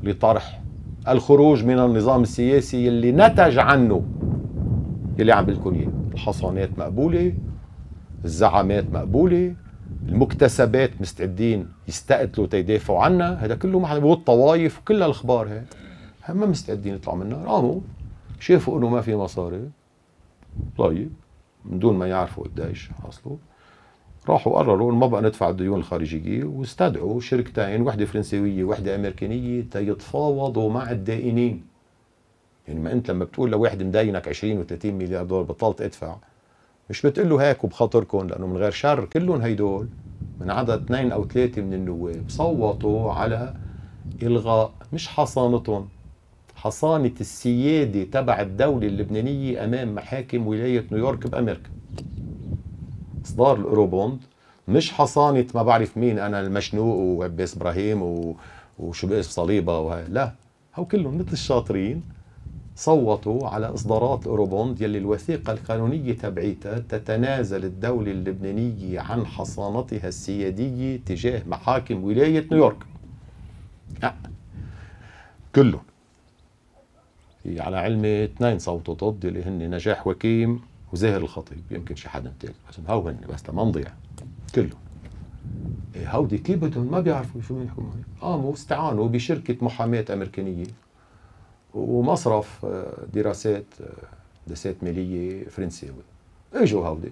لطرح 0.04 0.62
الخروج 1.08 1.64
من 1.64 1.80
النظام 1.80 2.22
السياسي 2.22 2.88
اللي 2.88 3.12
نتج 3.12 3.58
عنه 3.58 4.04
اللي 5.20 5.32
عم 5.32 5.46
بقول 5.46 5.56
لكم 5.56 5.74
اياه 5.74 5.92
الحصانات 6.14 6.80
مقبولة 6.80 7.34
الزعامات 8.26 8.86
مقبولة 8.94 9.56
المكتسبات 10.08 11.02
مستعدين 11.02 11.68
يستقتلوا 11.88 12.48
تيدافعوا 12.48 13.04
عنا. 13.04 13.46
هذا 13.46 13.56
كله 13.56 13.80
مع 13.80 13.94
والطوايف 13.94 14.80
وكل 14.80 14.96
الاخبار 15.04 15.48
هي 15.48 15.62
هم 16.30 16.50
مستعدين 16.50 16.96
يطلعوا 16.96 17.18
منها. 17.18 17.46
قاموا 17.46 17.82
شافوا 18.40 18.80
إنه 18.80 18.90
ما 18.90 19.02
في 19.02 19.16
مصاري. 19.16 19.70
طيب 20.78 21.12
من 21.66 21.80
دون 21.80 21.98
ما 21.98 22.08
يعرفوا 22.08 22.44
قديش 22.44 22.90
حصلوا 23.04 23.38
راحوا 24.30 24.58
قرروا 24.58 24.92
ما 24.92 25.08
بقى 25.08 25.22
ندفع 25.22 25.50
الديون 25.50 25.80
الخارجية 25.80 26.44
واستدعوا 26.44 27.20
شركتين 27.22 27.82
وحدة 27.82 28.06
فرنسوية 28.06 28.64
وحدة 28.64 28.96
أمريكانية 28.96 29.62
تيتفاوضوا 29.72 30.72
مع 30.72 30.92
الدائنين. 30.92 31.64
يعني 32.68 32.80
ما 32.80 32.92
أنت 32.92 33.12
لما 33.12 33.26
بتقول 33.26 33.52
لواحد 33.52 33.84
مدينك 33.84 34.28
20 34.28 34.64
و30 34.66 34.86
مليار 34.86 35.26
دولار 35.26 35.44
بطلت 35.44 35.82
ادفع 35.82 36.16
مش 36.90 37.06
بتقول 37.06 37.30
له 37.30 37.38
هيك 37.50 37.64
وبخاطركم 37.64 38.28
لأنه 38.28 38.48
من 38.48 38.58
غير 38.58 38.72
شر. 38.72 39.06
كلهم 39.06 39.42
هيدول 39.42 39.88
من 40.42 40.52
عدد 40.52 40.84
اثنين 40.84 41.12
أو 41.12 41.28
ثلاثة 41.28 41.62
من 41.62 41.74
النواب 41.74 42.24
صوتوا 42.28 43.12
على 43.12 43.54
إلغاء 44.24 44.72
مش 44.94 45.08
حصانتهم. 45.08 45.88
حصانة 46.56 47.12
السيادة 47.22 48.04
تبع 48.04 48.42
الدولة 48.42 48.88
اللبنانية 48.88 49.64
أمام 49.66 49.96
محاكم 49.96 50.48
ولاية 50.48 50.86
نيويورك 50.92 51.28
بأمريكا. 51.28 51.70
اصدار 53.26 53.58
ال 53.58 53.64
Eurobond. 53.64 54.20
مش 54.68 54.92
حصانة 54.92 55.46
ما 55.56 55.64
بعرف 55.64 55.98
مين 55.98 56.20
نهاد 56.20 56.42
المشنوق 56.42 56.96
وعباس 56.96 57.56
إبراهيم 57.58 58.02
و... 58.02 58.36
وشو 58.80 59.08
باسم 59.08 59.30
صليبة 59.32 59.80
وهي 59.80 60.04
لا 60.10 60.32
هو 60.76 60.86
كلهم 60.86 61.18
مثل 61.18 61.32
الشاطرين 61.34 62.04
صوتوا 62.76 63.48
على 63.48 63.66
إصدارات 63.74 64.28
Eurobond 64.28 64.82
يلي 64.82 64.98
الوثيقة 64.98 65.54
القانونية 65.54 66.14
تبعيتها 66.14 66.80
تتنازل 66.80 67.66
الدولة 67.66 68.12
اللبنانية 68.12 69.00
عن 69.00 69.26
حصانتها 69.26 70.08
السيادية 70.08 71.00
تجاه 71.06 71.42
محاكم 71.48 72.04
ولاية 72.04 72.48
نيويورك. 72.52 72.78
أه. 74.04 74.14
كلهم. 75.56 75.84
على 77.46 77.78
علمي 77.78 78.24
اثنين 78.24 78.60
صوتوا 78.60 79.12
ضد 79.12 79.26
اللي 79.26 79.44
هن 79.44 79.76
نجاح 79.76 80.08
وكيم. 80.08 80.62
وزاهر 80.94 81.22
الخطيب 81.22 81.64
يمكن 81.72 81.96
شي 81.96 82.10
حدا 82.10 82.34
ثالث 82.42 82.56
بس 82.70 82.80
هو 82.88 83.08
هن 83.08 83.18
بس 83.30 83.50
لما 83.50 83.64
نضيع. 83.64 83.94
كلهم 84.56 84.70
إيه 85.96 86.16
هودي 86.16 86.38
كيف 86.38 86.60
بدهم 86.60 86.92
ما 86.92 87.00
بيعرفوا 87.00 87.42
شو 87.42 87.62
يحكوا 87.62 87.84
قاموا 88.22 88.54
استعانوا 88.54 89.08
بشركه 89.08 89.58
محاماه 89.62 90.06
أمريكانية. 90.10 90.66
ومصرف 91.74 92.66
آه، 92.66 92.94
دراسات 93.14 93.66
آه، 93.82 93.86
دراسات 94.48 94.84
مالية 94.84 95.48
فرنساوي 95.48 96.04
إجوا 96.54 96.88
هودي 96.88 97.12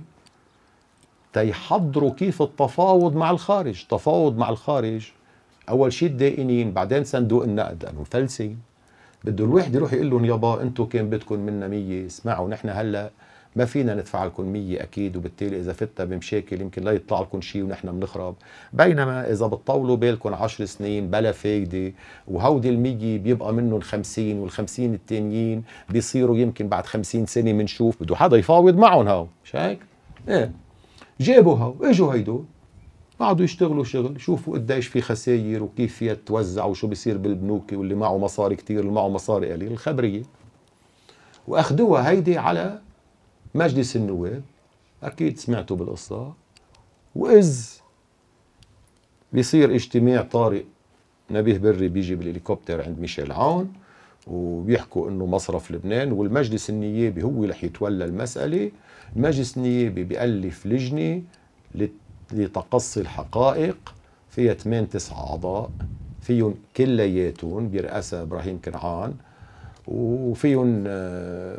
تيحضروا 1.33 2.13
كيف 2.13 2.41
التفاوض 2.41 3.15
مع 3.15 3.31
الخارج. 3.31 3.85
تفاوض 3.89 4.37
مع 4.37 4.49
الخارج. 4.49 5.11
أول 5.69 5.93
شيء 5.93 6.09
الدائنين 6.09 6.71
بعدين 6.71 7.03
صندوق 7.03 7.43
النقد 7.43 7.83
لأنه 7.83 8.01
مفلسين 8.01 8.59
بده 9.23 9.45
الواحد 9.45 9.75
يروح 9.75 9.93
يقول 9.93 10.09
لهم 10.09 10.25
يابا 10.25 10.61
أنتم 10.61 10.85
كان 10.85 11.09
بدكم 11.09 11.39
منا 11.39 11.67
100 11.67 12.05
اسمعوا 12.05 12.49
نحن 12.49 12.69
هلأ 12.69 13.11
ما 13.55 13.65
فينا 13.65 13.95
ندفع 13.95 14.25
لكم 14.25 14.45
100 14.45 14.83
أكيد 14.83 15.17
وبالتالي 15.17 15.59
إذا 15.59 15.73
فتنا 15.73 16.05
بمشاكل 16.05 16.61
يمكن 16.61 16.83
لا 16.83 16.91
يطلع 16.91 17.21
لكم 17.21 17.41
شيء 17.41 17.63
ونحن 17.63 17.99
بنخرب. 17.99 18.35
بينما 18.73 19.31
إذا 19.31 19.47
بتطولوا 19.47 19.95
بالكم 19.95 20.33
10 20.33 20.65
سنين 20.65 21.09
بلا 21.09 21.31
فايدة 21.31 21.93
وهودي 22.27 22.69
ال 22.69 22.79
100 22.79 23.19
بيبقى 23.19 23.53
منهم 23.53 23.81
50 23.81 24.39
وال 24.39 24.49
50 24.49 24.93
التانيين 24.93 25.63
بيصيروا 25.89 26.37
يمكن 26.37 26.67
بعد 26.67 26.85
50 26.85 27.25
سنة 27.25 27.51
بنشوف 27.51 28.03
بده 28.03 28.15
حدا 28.15 28.37
يفاوض 28.37 28.77
معهم 28.77 29.07
هاو 29.07 29.27
مش 29.45 29.55
هيك؟ 29.55 29.79
إيه. 30.29 30.51
جابوا 31.19 31.55
هاو 31.55 31.75
إجوا 31.81 32.13
هيدول. 32.13 32.45
قعدوا 33.19 33.45
يشتغلوا 33.45 33.83
شغل 33.83 34.21
شوفوا 34.21 34.53
قديش 34.53 34.87
في 34.87 35.01
خساير 35.01 35.63
وكيف 35.63 35.95
فيها 35.95 36.13
توزع 36.13 36.65
وشو 36.65 36.87
بيصير 36.87 37.17
بالبنوك 37.17 37.73
واللي 37.73 37.95
معه 37.95 38.17
مصاري 38.17 38.55
كتير 38.55 38.77
واللي 38.77 38.91
معه 38.91 39.07
مصاري 39.09 39.51
قليل. 39.53 39.71
الخبرية. 39.71 40.23
وأخذوها 41.47 42.09
هيدي 42.09 42.37
على 42.37 42.79
مجلس 43.55 43.95
النواب 43.95 44.41
أكيد 45.03 45.37
سمعتوا 45.39 45.77
بالقصة. 45.77 46.33
وإذ 47.15 47.69
بيصير 49.33 49.75
اجتماع 49.75 50.21
طارئ 50.21 50.63
نبيه 51.31 51.57
بري 51.57 51.87
بيجي 51.87 52.15
بالهليكوبتر 52.15 52.81
عند 52.81 52.99
ميشيل 52.99 53.31
عون 53.31 53.73
وبيحكوا 54.27 55.09
إنه 55.09 55.25
مصرف 55.25 55.71
لبنان 55.71 56.11
والمجلس 56.11 56.69
النيابي 56.69 57.23
هو 57.23 57.45
رح 57.45 57.63
يتولى 57.63 58.05
المسألة. 58.05 58.71
المجلس 59.15 59.57
النيابي 59.57 60.03
بيألف 60.03 60.65
لجنة 60.65 61.21
لتقصي 62.31 62.99
الحقائق. 62.99 63.93
فيها 64.29 64.53
8 64.53 64.87
9 64.87 65.29
أعضاء. 65.31 65.71
فيهم 66.21 66.55
كلياتهم 66.77 67.71
برئاسه 67.71 68.21
إبراهيم 68.21 68.61
كنعان. 68.65 69.13
وفيهم 69.87 70.83
آه، 70.87 71.57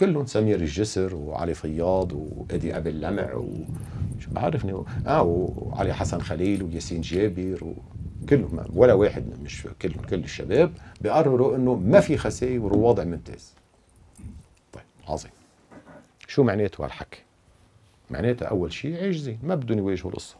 كلهم 0.00 0.26
سمير 0.26 0.60
الجسر 0.60 1.14
وعلي 1.14 1.54
فياض 1.54 2.12
وادي 2.12 2.76
ابي 2.76 2.90
اللمع 2.90 3.34
وشو 3.34 4.30
بعرفني 4.30 4.84
آه 5.06 5.22
وعلي 5.22 5.94
حسن 5.94 6.20
خليل 6.20 6.62
وياسين 6.62 7.00
جابر 7.00 7.74
وكلهم 8.22 8.64
ولا 8.74 8.92
واحد 8.92 9.42
مش 9.42 9.68
كلهم 9.82 10.00
كل 10.00 10.18
الشباب 10.18 10.72
بيقرروا 11.00 11.56
انه 11.56 11.74
ما 11.74 12.00
في 12.00 12.16
خسائر 12.16 12.62
والوضع 12.62 13.04
ممتاز. 13.04 13.54
طيب 14.72 14.84
عظيم. 15.08 15.32
شو 16.28 16.42
معناته 16.42 16.84
هالحكي؟ 16.84 17.22
معناتها 18.10 18.48
أول 18.48 18.72
شيء 18.72 19.04
عاجزين 19.04 19.38
ما 19.42 19.54
بدهم 19.54 19.78
يواجهوا 19.78 20.10
القصة. 20.10 20.36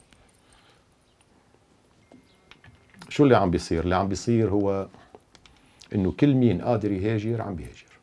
شو 3.08 3.24
اللي 3.24 3.36
عم 3.36 3.50
بيصير؟ 3.50 3.84
اللي 3.84 3.94
عم 3.94 4.08
بيصير 4.08 4.50
هو 4.50 4.88
إنه 5.94 6.12
كل 6.12 6.34
مين 6.34 6.62
قادر 6.62 6.92
يهاجر 6.92 7.42
عم 7.42 7.54
بيهاجر. 7.54 7.94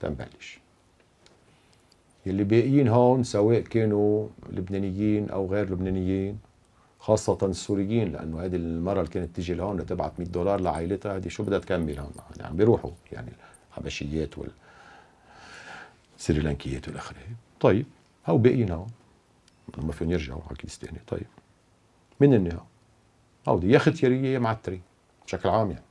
تنبلش 0.00 0.61
يلي 2.26 2.44
باقيين 2.44 2.88
هون 2.88 3.22
سواء 3.22 3.60
كانوا 3.60 4.28
لبنانيين 4.50 5.30
أو 5.30 5.46
غير 5.46 5.70
لبنانيين 5.70 6.38
خاصة 7.00 7.38
السوريين 7.42 8.12
لأنه 8.12 8.44
هذه 8.44 8.56
المرة 8.56 9.00
اللي 9.00 9.10
كانت 9.10 9.36
تيجي 9.36 9.54
لهون 9.54 9.80
لتبعت 9.80 10.12
100 10.18 10.28
دولار 10.28 10.60
لعائلتها 10.60 11.16
هذه 11.16 11.28
شو 11.28 11.42
بدها 11.42 11.58
تكمل 11.58 11.98
هون؟ 11.98 12.12
يعني 12.36 12.48
عم 12.48 12.56
بيروحوا 12.56 12.90
يعني 13.12 13.32
الحبشيات 13.70 14.34
والسريلانكيات 16.18 16.88
والآخره 16.88 17.16
طيب 17.60 17.86
هو 18.26 18.38
باقيين 18.38 18.70
هون؟ 18.70 18.86
ما 19.78 19.92
فيهم 19.92 20.10
يرجعوا 20.10 20.40
على 20.46 20.56
ثاني 20.68 20.98
طيب 21.06 21.26
من 22.20 22.52
هون؟ 22.52 22.66
هودي 23.48 23.70
يا 23.70 23.78
ختيارية 23.78 24.34
يا 24.34 24.38
معتري 24.38 24.80
بشكل 25.26 25.48
عام 25.48 25.70
يعني. 25.70 25.84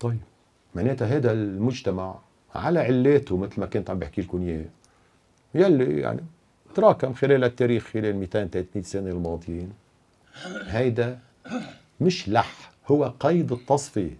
طيب 0.00 0.20
معناتها 0.74 1.16
هذا 1.16 1.32
المجتمع 1.32 2.18
على 2.54 2.80
علاته 2.80 3.36
مثل 3.36 3.60
ما 3.60 3.66
كنت 3.66 3.90
عم 3.90 3.98
بحكي 3.98 4.22
لكم 4.22 4.42
إياه. 4.42 4.64
يلي 5.54 6.00
يعني 6.00 6.20
تراكم 6.74 7.14
خلال 7.14 7.44
التاريخ 7.44 7.84
خلال 7.84 8.16
200 8.16 8.46
300 8.46 8.84
سنة 8.84 9.10
الماضيين. 9.10 9.72
هيدا 10.66 11.18
مش 12.00 12.28
لح 12.28 12.70
هو 12.90 13.14
قيد 13.20 13.52
التصفية. 13.52 14.16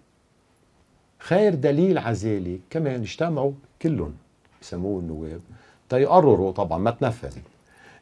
خير 1.18 1.54
دليل 1.54 1.98
على 1.98 2.14
ذلك 2.14 2.60
كمان 2.70 3.00
اجتمعوا 3.00 3.52
كلهم 3.82 4.14
بسموه 4.62 5.00
النواب 5.00 5.40
تيقرروا 5.88 6.52
طبعا 6.52 6.78
ما 6.78 6.90
تنفذ 6.90 7.36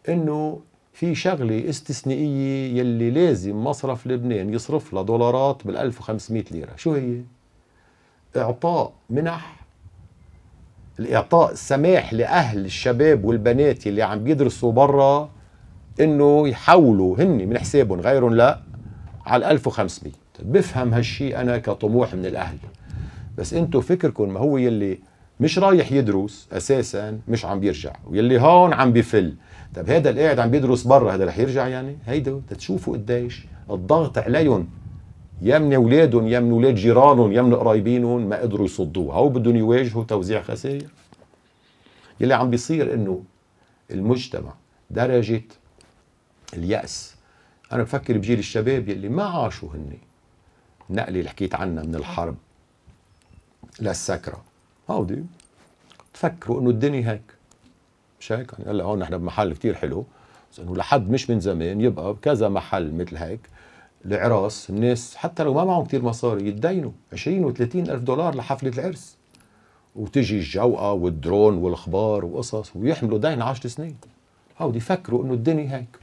إنه 0.08 0.60
في 0.92 1.14
شغلة 1.14 1.68
استثنائية 1.68 2.78
يلي 2.78 3.10
لازم 3.10 3.64
مصرف 3.64 4.06
لبنان 4.06 4.54
يصرف 4.54 4.92
لها 4.92 5.02
دولارات 5.02 5.66
بال 5.66 5.76
1500 5.76 6.44
ليرة. 6.50 6.76
شو 6.76 6.92
هي؟ 6.92 7.22
إعطاء 8.36 8.92
منح 9.10 9.57
الإعطاء 10.98 11.52
السماح 11.52 12.12
لأهل 12.12 12.64
الشباب 12.64 13.24
والبنات 13.24 13.86
اللي 13.86 14.02
عم 14.02 14.24
بيدرسوا 14.24 14.72
برا 14.72 15.30
إنه 16.00 16.48
يحولوا 16.48 17.16
هن 17.18 17.48
من 17.48 17.58
حسابهم 17.58 18.00
غيرهم 18.00 18.34
لا 18.34 18.60
على 19.26 19.50
1500 19.50 20.12
بفهم 20.42 20.94
هالشيء 20.94 21.40
أنا 21.40 21.58
كطموح 21.58 22.14
من 22.14 22.26
الأهل. 22.26 22.56
بس 23.38 23.54
أنتم 23.54 23.80
فكركم 23.80 24.28
ما 24.28 24.40
هو 24.40 24.58
يلي 24.58 24.98
مش 25.40 25.58
رايح 25.58 25.92
يدرس 25.92 26.48
أساسا 26.52 27.18
مش 27.28 27.44
عم 27.44 27.60
بيرجع 27.60 27.92
ويلي 28.06 28.40
هون 28.40 28.72
عم 28.72 28.92
بفل. 28.92 29.34
طب 29.74 29.90
هذا 29.90 30.10
اللي 30.10 30.24
قاعد 30.24 30.38
عم 30.38 30.50
بيدرس 30.50 30.82
برا 30.82 31.14
هذا 31.14 31.24
رح 31.24 31.38
يرجع 31.38 31.68
يعني؟ 31.68 31.96
هيدا 32.06 32.40
تشوفوا 32.48 32.94
قديش 32.94 33.46
الضغط 33.70 34.18
عليهم. 34.18 34.68
يا 35.42 35.58
من 35.58 35.74
اولادهم 35.74 36.28
يا 36.28 36.40
من 36.40 36.50
أولاد 36.50 36.74
جيرانهم 36.74 37.32
يا 37.32 37.42
من 37.42 37.54
قرايبينهم 37.54 38.28
ما 38.28 38.40
قدروا 38.40 38.66
يصدوها. 38.66 39.16
أو 39.16 39.28
بدهم 39.28 39.56
يواجهوا 39.56 40.04
توزيع 40.04 40.42
خسائر. 40.42 40.88
يلي 42.20 42.34
عم 42.34 42.50
بيصير 42.50 42.94
إنه 42.94 43.22
المجتمع 43.90 44.54
درجة 44.90 45.42
اليأس. 46.54 47.14
أنا 47.72 47.82
بفكر 47.82 48.18
بجيل 48.18 48.38
الشباب 48.38 48.88
يلي 48.88 49.08
ما 49.08 49.24
عاشوا 49.24 49.68
هن 49.68 49.92
النقلة 50.90 51.18
اللي 51.18 51.28
حكيت 51.30 51.54
عنها 51.54 51.82
من 51.82 51.94
الحرب 51.94 52.36
للسكرة. 53.80 54.42
هودي. 54.90 55.24
تفكروا 56.14 56.60
إنه 56.60 56.70
الدنيا 56.70 57.12
هيك. 57.12 57.22
مش 58.20 58.32
هيك؟ 58.32 58.52
يعني 58.58 58.70
هلا 58.70 58.84
هون 58.84 58.98
نحن 58.98 59.18
بمحل 59.18 59.54
كتير 59.54 59.74
حلو. 59.74 60.04
بس 60.52 60.60
إنه 60.60 60.76
لحد 60.76 61.10
مش 61.10 61.30
من 61.30 61.40
زمان 61.40 61.80
يبقى 61.80 62.14
بكذا 62.14 62.48
محل 62.48 62.94
مثل 62.94 63.16
هيك. 63.16 63.40
العراس 64.04 64.70
الناس 64.70 65.16
حتى 65.16 65.42
لو 65.42 65.54
ما 65.54 65.64
معهم 65.64 65.84
كتير 65.84 66.02
مصاري 66.02 66.48
يتدينوا 66.48 66.90
20 67.12 67.54
و30 67.54 67.60
ألف 67.76 68.02
دولار 68.02 68.34
لحفلة 68.34 68.70
العرس. 68.70 69.16
وتجي 69.96 70.38
الجوقة 70.38 70.92
والدرون 70.92 71.54
والاخبار 71.54 72.24
وقصص 72.24 72.76
ويحملوا 72.76 73.18
دين 73.18 73.42
10 73.42 73.68
سنين. 73.68 73.96
هودي 74.58 74.78
يفكروا 74.78 75.24
إنه 75.24 75.34
الدنيا 75.34 75.76
هيك. 75.76 75.98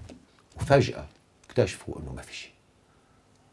وفجأة 0.58 1.06
اكتشفوا 1.50 2.00
إنه 2.00 2.14
ما 2.14 2.22
في 2.22 2.36
شيء. 2.36 2.52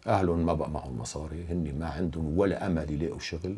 اهلهم 0.07 0.47
ما 0.47 0.55
بقى 0.55 0.71
معهم 0.71 0.99
مصاري 0.99 1.45
هن 1.51 1.79
ما 1.79 1.87
عندهم 1.87 2.39
ولا 2.39 2.67
أمل 2.67 2.91
يلاقوا 2.91 3.19
شغل. 3.19 3.57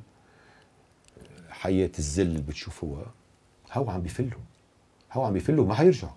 حياة 1.51 1.91
الذل 1.99 2.27
اللي 2.27 2.41
بتشوفوها 2.41 3.07
هو 3.73 3.91
عم 3.91 4.03
بيفلوا. 4.03 4.41
هو 5.13 5.25
عم 5.25 5.33
بيفلوا 5.33 5.67
ما 5.67 5.75
حيرجعوا. 5.75 6.13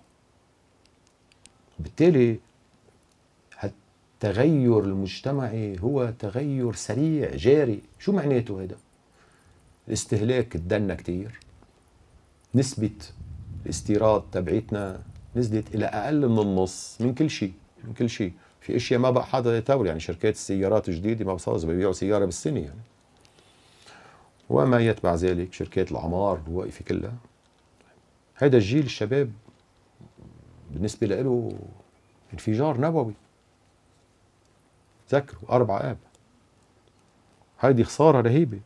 بالتالي 1.78 2.38
التغير 4.18 4.80
المجتمعي 4.84 5.78
هو 5.80 6.12
تغير 6.18 6.72
سريع 6.72 7.36
جاري. 7.36 7.80
شو 7.98 8.12
معناته 8.12 8.62
هذا 8.62 8.76
الاستهلاك 9.88 10.52
تدنى 10.52 10.96
كتير. 10.96 11.40
نسبة 12.54 12.90
الاستيراد 13.64 14.22
تبعتنا 14.32 15.02
نزلت 15.36 15.74
إلى 15.74 15.84
أقل 15.86 16.28
من 16.28 16.38
النص 16.38 16.96
من 17.00 17.14
كل 17.14 17.30
شيء 17.30 17.52
من 17.84 17.94
كل 17.94 18.10
شيء. 18.10 18.32
في 18.60 18.76
أشياء 18.76 19.00
ما 19.00 19.10
بقى 19.10 19.26
حدا 19.26 19.58
يتاول 19.58 19.86
يعني 19.86 20.00
شركات 20.00 20.34
السيارات 20.34 20.88
الجديده 20.88 21.24
ما 21.24 21.34
بصير 21.34 21.66
بيبيعوا 21.66 21.92
سيارة 21.92 22.24
بالسنة 22.24 22.60
يعني. 22.60 22.80
وما 24.50 24.80
يتبع 24.80 25.14
ذلك 25.14 25.52
شركات 25.52 25.92
العمار 25.92 26.40
الواقفه 26.48 26.84
كلها. 26.84 27.14
هذا 28.34 28.56
الجيل 28.56 28.84
الشباب 28.84 29.30
بالنسبة 30.70 31.06
له 31.06 31.52
انفجار 32.32 32.80
نووي 32.80 33.14
ذكروا 35.12 35.52
أربع 35.52 35.80
آب. 35.80 35.96
هيدي 37.60 37.84
خسارة 37.84 38.20
رهيبة. 38.20 38.60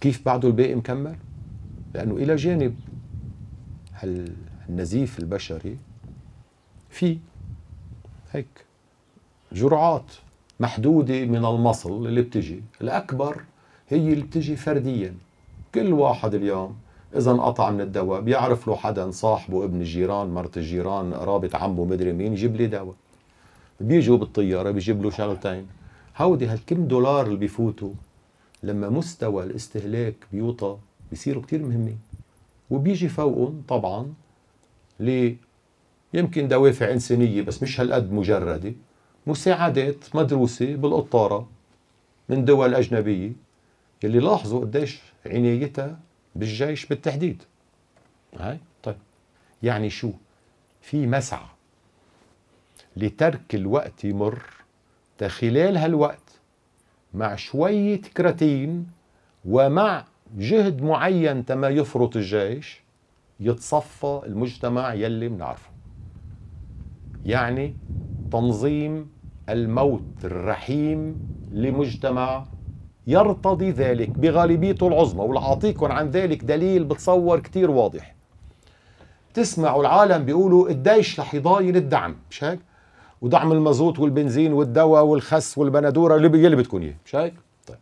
كيف 0.00 0.24
بعده 0.24 0.48
الباقي 0.48 0.74
مكمل؟ 0.74 1.16
لأنه 1.94 2.14
إلى 2.14 2.36
جانب 2.36 2.76
النزيف 4.68 5.18
البشري 5.18 5.78
في 6.90 7.18
هيك 8.32 8.64
جرعات 9.52 10.12
محدودة 10.60 11.24
من 11.24 11.44
المصل 11.44 12.06
اللي 12.06 12.22
بتجي. 12.22 12.62
الأكبر 12.80 13.42
هي 13.88 14.12
اللي 14.12 14.24
بتجي 14.24 14.56
فرديا. 14.56 15.14
كل 15.74 15.92
واحد 15.92 16.34
اليوم 16.34 16.76
إذا 17.16 17.30
انقطع 17.30 17.70
من 17.70 17.80
الدواء 17.80 18.20
بيعرف 18.20 18.68
له 18.68 18.76
حدا 18.76 19.10
صاحبه 19.10 19.64
ابن 19.64 19.80
الجيران 19.80 20.34
مرت 20.34 20.56
الجيران 20.56 21.14
قرابة 21.14 21.50
عمه 21.54 21.84
مدري 21.84 22.12
مين 22.12 22.32
يجيب 22.32 22.56
لي 22.56 22.66
دواء. 22.66 22.94
بيجوا 23.80 24.16
بالطيارة 24.16 24.70
بيجيب 24.70 25.02
له 25.02 25.10
شغلتين. 25.10 25.66
هودي 26.16 26.46
هالكم 26.46 26.88
دولار 26.88 27.26
اللي 27.26 27.36
بيفوتوا 27.36 27.92
لما 28.62 28.88
مستوى 28.88 29.44
الاستهلاك 29.44 30.14
بيوطى 30.32 30.78
بيصيروا 31.10 31.42
كتير 31.42 31.62
مهمين. 31.62 31.98
وبيجي 32.70 33.08
فوقهم 33.08 33.62
طبعا 33.68 34.14
ل 35.00 35.32
يمكن 36.14 36.48
دوافع 36.48 36.92
إنسانية 36.92 37.42
بس 37.42 37.62
مش 37.62 37.80
هالقد 37.80 38.12
مجردة 38.12 38.72
مساعدات 39.26 40.16
مدروسة 40.16 40.76
بالقطارة 40.76 41.48
من 42.28 42.44
دول 42.44 42.74
أجنبية 42.74 43.32
يلي 44.02 44.18
لاحظوا 44.18 44.60
قديش 44.60 45.00
عنايتها 45.26 45.98
بالجيش 46.34 46.86
بالتحديد. 46.86 47.42
هاي؟ 48.38 48.58
طيب. 48.82 48.96
يعني 49.62 49.90
شو؟ 49.90 50.10
في 50.82 51.06
مسعى. 51.06 51.46
لترك 52.98 53.54
الوقت 53.54 54.04
يمر 54.04 54.42
خلال 55.26 55.76
هالوقت 55.76 56.40
مع 57.14 57.36
شوية 57.36 58.00
كراتين 58.16 58.86
ومع 59.44 60.04
جهد 60.36 60.82
معين 60.82 61.44
تما 61.44 61.68
يفرط 61.68 62.16
الجيش 62.16 62.82
يتصفى 63.40 64.20
المجتمع 64.26 64.94
يلي 64.94 65.28
بنعرفه 65.28 65.70
يعني 67.24 67.74
تنظيم 68.32 69.10
الموت 69.48 70.24
الرحيم 70.24 71.16
لمجتمع 71.52 72.44
يرتضي 73.06 73.70
ذلك 73.70 74.10
بغالبيته 74.10 74.88
العظمى 74.88 75.20
ولأعطيكم 75.24 75.92
عن 75.92 76.10
ذلك 76.10 76.44
دليل 76.44 76.84
بتصور 76.84 77.40
كتير 77.40 77.70
واضح. 77.70 78.14
تسمعوا 79.34 79.80
العالم 79.80 80.24
بيقولوا 80.24 80.68
الدايش 80.70 81.20
رح 81.20 81.34
يضاين 81.34 81.76
الدعم 81.76 82.16
مش 82.30 82.44
هيك؟ 82.44 82.60
ودعم 83.22 83.52
المازوت 83.52 83.98
والبنزين 83.98 84.52
والدواء 84.52 85.04
والخس 85.04 85.58
والبندورة 85.58 86.16
اللي 86.16 86.26
اللي 86.26 86.56
بدكم 86.56 86.82
اياه 86.82 86.94
مش 87.06 87.16
هيك؟ 87.16 87.34
طيب. 87.66 87.78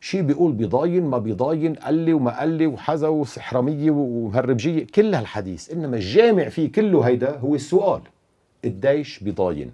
شيء 0.00 0.22
بيقول 0.22 0.52
بيضاين 0.52 1.04
ما 1.06 1.18
بيضاين 1.18 1.74
قلي 1.74 2.12
وما 2.12 2.40
قلي 2.40 2.66
وحزا 2.66 3.08
وسحرمية 3.08 3.90
ومهربجيه 3.90 4.86
كل 4.94 5.14
هالحديث 5.14 5.72
إنما 5.72 5.96
الجامع 5.96 6.48
فيه 6.48 6.72
كله 6.72 7.00
هيدا 7.00 7.38
هو 7.38 7.54
السؤال 7.54 8.00
الدايش 8.64 9.18
بيضاين 9.18 9.72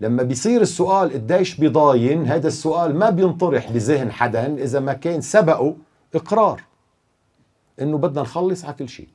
لما 0.00 0.22
بيصير 0.22 0.60
السؤال 0.60 1.12
قديش 1.12 1.56
بيضاين 1.56 2.26
هذا 2.26 2.48
السؤال 2.48 2.96
ما 2.96 3.10
بينطرح 3.10 3.72
بذهن 3.72 4.12
حدا 4.12 4.54
إذا 4.54 4.80
ما 4.80 4.92
كان 4.92 5.20
سبقه 5.20 5.76
إقرار 6.14 6.62
إنه 7.80 7.98
بدنا 7.98 8.22
نخلص 8.22 8.64
على 8.64 8.74
كل 8.74 8.88
شيء. 8.88 9.08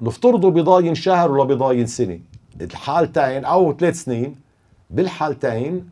نفترضه 0.00 0.50
بيضاين 0.50 0.94
شهر 0.94 1.30
ولا 1.30 1.44
بيضاين 1.44 1.86
سنة. 1.86 2.20
الحالتين 2.60 3.44
أو 3.44 3.76
ثلاث 3.76 4.02
سنين 4.02 4.40
بالحالتين 4.90 5.90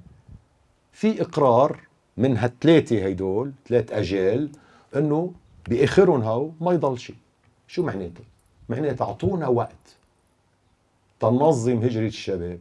في 0.92 1.22
إقرار 1.22 1.80
من 2.16 2.36
هالثلاثة 2.36 2.96
هيدول 2.96 3.52
ثلاث 3.68 3.92
أجيال 3.92 4.50
إنه 4.96 5.32
بآخرهم 5.68 6.22
هو 6.22 6.50
ما 6.60 6.72
يضل 6.72 6.98
شيء 6.98 7.16
شو 7.66 7.82
معناته؟ 7.82 8.24
معناته 8.68 9.04
أعطونا 9.04 9.48
وقت 9.48 9.96
تنظم 11.20 11.78
هجرة 11.78 12.06
الشباب 12.06 12.60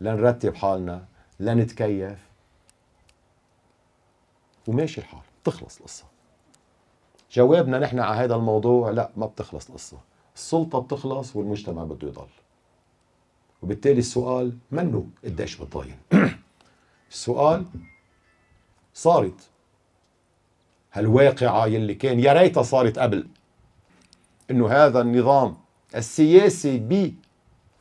لنرتب 0.00 0.54
حالنا 0.54 1.04
لنتكيف. 1.40 2.18
وماشي 4.68 5.00
الحال 5.00 5.20
بتخلص 5.42 5.78
القصة. 5.78 6.04
جوابنا 7.32 7.78
نحن 7.78 7.98
على 7.98 8.16
هذا 8.16 8.34
الموضوع 8.34 8.90
لا 8.90 9.10
ما 9.16 9.26
بتخلص 9.26 9.68
القصة. 9.68 9.98
السلطة 10.34 10.80
بتخلص 10.80 11.36
والمجتمع 11.36 11.84
بده 11.84 12.08
يضل. 12.08 12.26
وبالتالي 13.62 13.98
السؤال 13.98 14.52
منه 14.70 15.06
قديش 15.24 15.56
بتضاين 15.56 15.96
السؤال 17.10 17.64
صارت. 18.94 19.50
هالواقعة 20.92 21.66
يلي 21.66 21.94
كان 21.94 22.20
يا 22.20 22.32
ريتها 22.32 22.62
صارت 22.62 22.98
قبل؟ 22.98 23.26
إنه 24.50 24.68
هذا 24.68 25.00
النظام 25.00 25.56
السياسي 25.96 27.14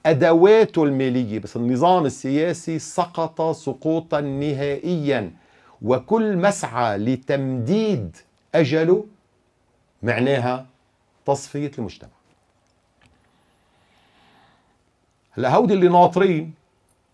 أدواته 0.06 0.84
المالية 0.84 1.40
بس 1.40 1.56
النظام 1.58 2.06
السياسي 2.06 2.80
سقط 2.80 3.52
سقوطا 3.52 4.22
نهائيا. 4.22 5.32
وكل 5.82 6.38
مسعى 6.38 6.98
لتمديد 6.98 8.18
أجله 8.56 9.06
معناها 10.04 10.66
تصفية 11.26 11.72
المجتمع. 11.78 12.19
هلا 15.32 15.56
هودي 15.56 15.74
اللي 15.74 15.88
ناطرين 15.88 16.54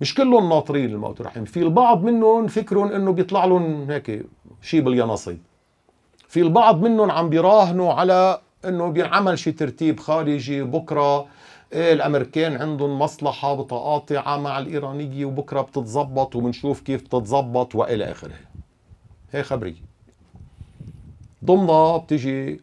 مش 0.01 0.15
كلهم 0.15 0.49
ناطرين 0.49 0.89
الموت 0.89 1.21
الرحيم 1.21 1.45
في 1.45 1.60
البعض 1.60 2.04
منهم 2.04 2.47
فكرهم 2.47 2.91
إنه 2.91 3.12
بيطلع 3.12 3.45
لهم 3.45 3.91
هيك 3.91 4.25
شيء 4.62 4.82
باليانصيب. 4.82 5.39
في 6.28 6.41
البعض 6.41 6.82
منهم 6.82 7.12
عم 7.12 7.30
بيراهنوا 7.30 7.93
على 7.93 8.41
إنه 8.65 8.88
بينعمل 8.88 9.39
شيء 9.39 9.54
ترتيب 9.54 9.99
خارجي 9.99 10.63
بكرة 10.63 11.28
إيه 11.73 11.93
الأمريكان 11.93 12.62
عندهم 12.62 12.99
مصلحة 12.99 13.56
بتقاطع 13.63 14.38
مع 14.38 14.60
الإيرانية 14.60 15.25
وبكرة 15.25 15.62
بتتظبط 15.62 16.36
وبنشوف 16.36 16.82
كيف 16.82 17.01
بتتظبط 17.01 17.75
وإلى 17.75 18.12
آخره. 18.12 18.36
هي 19.32 19.43
خبريه 19.43 19.75
ضمنها 21.45 21.97
بتجي 21.97 22.62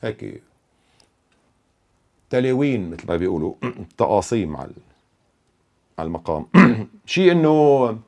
هيك 0.00 0.42
تلاوين 2.30 2.90
مثل 2.90 3.08
ما 3.08 3.16
بيقولوا 3.16 3.54
تقاصيم 3.98 4.56
على 4.56 4.72
المقام. 5.98 6.46
شيء 7.06 7.32
إنه 7.32 7.98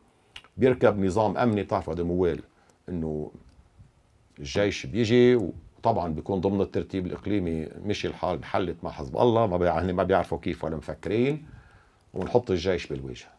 بيركب 0.56 0.98
نظام 0.98 1.36
أمني 1.36 1.62
بتعرفوا 1.62 1.94
هذا 1.94 2.02
موال 2.02 2.40
إنه 2.88 3.30
الجيش 4.38 4.86
بيجي 4.86 5.40
طبعا 5.82 6.08
بيكون 6.08 6.40
ضمن 6.40 6.60
الترتيب 6.60 7.06
الإقليمي 7.06 7.68
مشي 7.84 8.08
الحال 8.08 8.36
انحلت 8.36 8.76
مع 8.82 8.90
حزب 8.90 9.16
الله 9.16 9.46
ما 9.46 9.66
يعني 9.66 9.92
ما 9.92 10.02
بيعرفوا 10.02 10.38
كيف 10.38 10.64
ولا 10.64 10.76
مفكرين 10.76 11.46
ونحط 12.14 12.50
الجيش 12.50 12.86
بالواجهه 12.86 13.30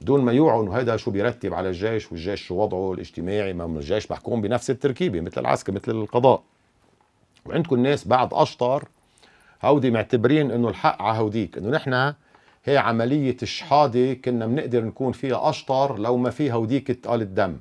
دون 0.00 0.24
ما 0.24 0.32
يوعوا 0.32 0.62
إنه 0.62 0.76
هذا 0.76 0.96
شو 0.96 1.10
بيرتب 1.10 1.54
على 1.54 1.68
الجيش 1.68 2.12
والجيش 2.12 2.42
شو 2.42 2.54
وضعه 2.54 2.92
الاجتماعي 2.92 3.52
ما 3.52 3.64
الجيش 3.64 4.10
محكوم 4.10 4.40
بنفس 4.40 4.70
التركيبة 4.70 5.20
مثل 5.20 5.40
العسكر 5.40 5.72
مثل 5.72 5.90
القضاء. 5.90 6.42
وعندكم 7.46 7.82
ناس 7.82 8.08
بعد 8.08 8.34
أشطر 8.34 8.88
هودي 9.64 9.90
معتبرين 9.90 10.50
إنه 10.50 10.68
الحق 10.68 11.02
على 11.02 11.18
هوديك. 11.18 11.58
إنه 11.58 11.70
نحن 11.70 12.14
هي 12.64 12.78
عملية 12.78 13.36
الشحادة 13.42 14.14
كنا 14.14 14.46
بنقدر 14.46 14.84
نكون 14.84 15.12
فيها 15.12 15.50
أشطر 15.50 15.98
لو 15.98 16.16
ما 16.16 16.30
فيها 16.30 16.54
هوديك 16.54 16.86
تقال 16.90 17.22
الدم. 17.22 17.56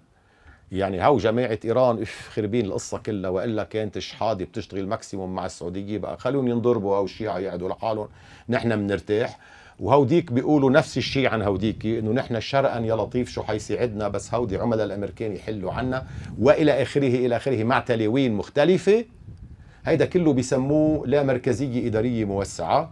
يعني 0.71 0.99
هاو 0.99 1.17
جماعة 1.17 1.59
إيران 1.65 2.01
إف 2.01 2.29
خربين 2.33 2.65
القصة 2.65 2.97
كلها 2.97 3.29
وإلا 3.29 3.63
كانت 3.63 3.99
شحادة 3.99 4.45
بتشتغل 4.45 4.87
maximum 4.87 5.35
مع 5.35 5.45
السعودية 5.45 5.97
بقى. 5.97 6.17
خلون 6.17 6.47
ينضربوا 6.47 6.97
أو 6.97 7.05
الشيعة 7.05 7.39
يقعدوا 7.39 7.69
لحالهم. 7.69 8.07
نحن 8.49 8.75
بنرتاح. 8.75 9.39
وهوديك 9.79 10.31
بيقولوا 10.31 10.71
نفس 10.71 10.97
الشيء 10.97 11.27
عن 11.29 11.41
هوديك 11.41 11.85
إنه 11.85 12.11
نحن 12.11 12.39
شرقا 12.39 12.79
يا 12.79 12.95
لطيف 12.95 13.29
شو 13.29 13.43
حيساعدنا 13.43 14.07
بس 14.07 14.33
هودي 14.33 14.57
عملاء 14.57 14.85
الأمريكان 14.85 15.35
يحلوا 15.35 15.73
عنا. 15.73 16.07
وإلى 16.39 16.81
آخره 16.81 17.07
إلى 17.07 17.35
آخره 17.35 17.63
مع 17.63 17.79
تلاوين 17.79 18.33
مختلفة. 18.33 19.05
هيدا 19.85 20.05
كله 20.05 20.33
بيسموه 20.33 21.07
لا 21.07 21.23
مركزيه 21.23 21.87
اداريه 21.87 22.25
موسعة. 22.25 22.91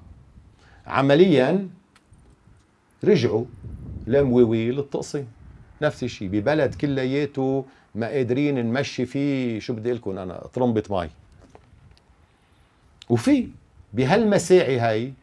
عمليا 0.88 1.70
رجعوا 3.04 3.46
لمويوي 4.08 4.72
للتقسيم. 4.72 5.28
نفس 5.82 6.04
الشيء 6.04 6.28
ببلد 6.28 6.76
كلياته 6.76 7.66
ما 7.96 8.08
قادرين 8.08 8.66
نمشي 8.66 9.06
فيه 9.06 9.60
شو 9.60 9.74
بدي 9.74 9.94
لكم 9.94 10.18
أنا 10.18 10.48
طرمبة 10.54 10.84
مي. 10.90 11.10
وفي 13.10 13.48
بهالمساعي 13.94 14.80
هاي 14.80 15.14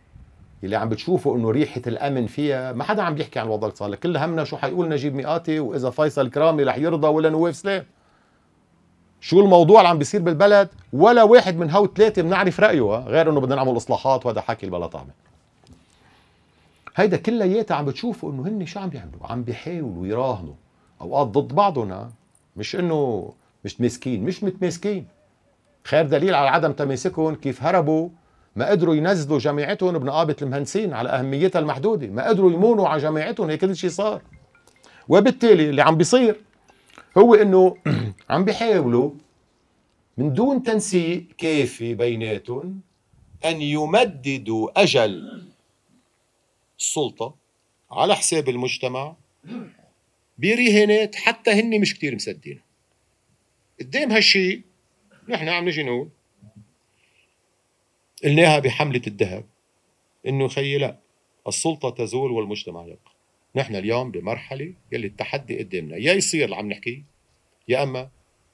اللي 0.65 0.77
عم 0.77 0.89
بتشوفوا 0.89 1.37
إنه 1.37 1.51
ريحة 1.51 1.83
الأمن 1.87 2.27
فيها 2.27 2.73
ما 2.73 2.85
حدا 2.85 3.03
عم 3.03 3.15
بيحكي 3.15 3.39
عن 3.39 3.47
الوضع 3.47 3.67
الاقتصادي 3.67 3.97
كل 3.97 4.17
همنا 4.17 4.45
شو 4.45 4.57
حيقول 4.57 4.89
نجيب 4.89 5.15
مئاتي 5.15 5.61
وإذا 5.61 5.91
فيصل 5.91 6.31
كرامي 6.31 6.63
رح 6.63 6.79
يرضى 6.79 7.07
ولا 7.07 7.31
نواف 7.31 7.57
سلام 7.57 7.85
شو 9.25 9.41
الموضوع 9.41 9.81
اللي 9.81 9.89
عم 9.89 9.99
بيصير 9.99 10.23
بالبلد؟ 10.23 10.69
ولا 10.93 11.23
واحد 11.23 11.57
من 11.57 11.71
هو 11.71 11.87
ثلاثة 11.87 12.23
بنعرف 12.23 12.61
رأيه 12.61 12.99
غير 12.99 13.31
إنه 13.31 13.41
بدنا 13.41 13.55
نعمل 13.55 13.77
إصلاحات 13.77 14.27
وهذا 14.27 14.41
حكي 14.41 14.67
البلا 14.67 14.87
طعمه 14.87 15.11
هيدا 16.97 17.17
كلياتها 17.17 17.75
عم 17.75 17.85
بتشوفوا 17.85 18.33
إنه 18.33 18.43
هن 18.43 18.67
شو 18.67 18.81
عم 18.81 18.89
بيعملوا؟ 18.89 19.27
عم 19.27 19.43
بيحاولوا 19.43 20.07
يراهنوا 20.07 20.55
أوقات 21.01 21.27
ضد 21.27 21.55
بعضنا 21.55 22.11
مش 22.57 22.77
إنه 22.77 23.31
مش 23.65 23.75
متماسكين 23.75 24.25
مش 24.25 24.45
متماسكين. 24.45 25.07
خير 25.85 26.07
دليل 26.07 26.35
على 26.35 26.49
عدم 26.49 26.73
تماسكهم 26.73 27.35
كيف 27.35 27.63
هربوا 27.63 28.09
ما 28.57 28.69
قدروا 28.71 28.95
ينزلوا 28.95 29.39
جامعتهم 29.39 29.99
بنقابة 29.99 30.37
المهندسين 30.43 30.95
على 30.95 31.09
أهميتها 31.09 31.59
المحدودة. 31.59 32.07
ما 32.07 32.29
قدروا 32.29 32.53
يمونوا 32.53 32.89
على 32.89 33.03
جامعتهم 33.03 33.51
هيك 33.51 33.61
كل 33.61 33.77
شيء 33.77 33.91
صار. 33.91 34.23
وبالتالي 35.09 35.71
اللي 35.71 35.83
عم 35.83 35.97
بيصير 35.97 36.41
هو 37.19 37.35
إنه 37.35 37.77
عم 38.31 38.45
بيحاولوا 38.45 39.11
من 40.17 40.33
دون 40.33 40.63
تنسيق 40.63 41.27
كافي 41.39 41.95
بيناتهم 41.95 42.81
أن 43.45 43.63
يمددوا 43.63 44.83
أجل 44.83 45.43
السلطة 46.79 47.35
على 47.91 48.17
حساب 48.17 48.49
المجتمع 48.49 49.17
برهانات 50.39 51.15
حتى 51.15 51.51
هن 51.51 51.81
مش 51.81 51.95
كتير 51.95 52.15
مصدقين 52.15 52.61
قدام 53.81 54.13
هالشيء 54.13 54.63
نحن 55.29 55.49
عم 55.49 55.65
نجي 55.69 55.83
نقول 55.83 56.09
قلناها 58.25 58.59
بحملة 58.59 59.03
الذهب 59.07 59.45
إنه 60.27 60.49
خيي 60.49 60.79
لا 60.79 60.99
السلطة 61.49 61.91
تزول 61.91 62.31
والمجتمع 62.31 62.83
يبقى. 62.83 63.14
نحن 63.57 63.77
اليوم 63.77 64.11
بمرحلة 64.11 64.75
يلي 64.93 65.07
التحدي 65.07 65.59
قدامنا. 65.59 65.97
يا 65.97 66.13
يصير 66.13 66.45
اللي 66.45 66.57
عم 66.57 66.69
نحكيه 66.69 67.03
يا 67.69 67.83
أما 67.83 68.09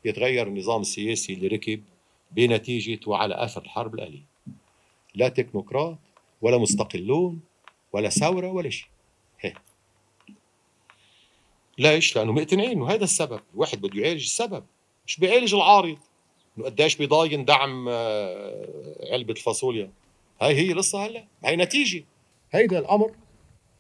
يتغير 0.05 0.47
النظام 0.47 0.81
السياسي 0.81 1.33
اللي 1.33 1.47
ركب 1.47 1.83
بنتيجة 2.31 3.01
وعلى 3.07 3.45
اثر 3.45 3.63
الحرب 3.63 3.95
الأهلية. 3.95 4.25
لا 5.15 5.29
تكنوقراط 5.29 5.99
ولا 6.43 6.59
مستقلون 6.59 7.41
ولا 7.93 8.09
ثورة 8.09 8.53
ولا 8.53 8.71
شيء. 8.71 8.87
ليش؟ 11.79 12.17
لأنه 12.17 12.33
مقتنعين 12.33 12.71
إنه 12.71 12.91
هذا 12.91 13.05
السبب، 13.05 13.41
الواحد 13.55 13.81
بده 13.81 14.01
يعالج 14.01 14.23
السبب. 14.23 14.65
مش 15.07 15.21
بيعالج 15.21 15.55
العارض. 15.55 15.99
إنه 16.59 16.67
قديش 16.67 16.97
بيضاين 16.97 17.45
دعم 17.45 17.87
آه، 17.89 19.13
علبة 19.13 19.33
الفاصوليا. 19.33 19.91
هاي 20.43 20.55
هي 20.55 20.73
القصة 20.73 21.07
هلا. 21.07 21.25
هاي 21.45 21.57
نتيجة. 21.57 22.05
هيدا 22.53 22.79
الأمر 22.79 23.15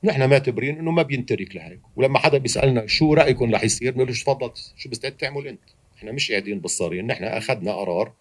نحن 0.04 0.30
معتبرين 0.30 0.78
إنه 0.78 0.90
ما 0.90 1.02
بينترك 1.02 1.56
لهيك. 1.56 1.80
ولما 1.96 2.18
حدا 2.18 2.38
بيسألنا 2.38 2.86
شو 2.86 3.14
رايكم 3.14 3.54
رح 3.54 3.64
يصير 3.64 3.92
بنقول 3.92 4.08
له 4.08 4.14
تفضل 4.14 4.50
شو 4.76 4.88
بستعد 4.88 5.12
تعمل 5.12 5.46
أنت؟ 5.46 5.60
إحنا 5.98 6.12
مش 6.12 6.30
قاعدين 6.30 6.60
بالصارين 6.60 7.06
نحن 7.06 7.24
أخذنا 7.24 7.72
قرار 7.72 8.12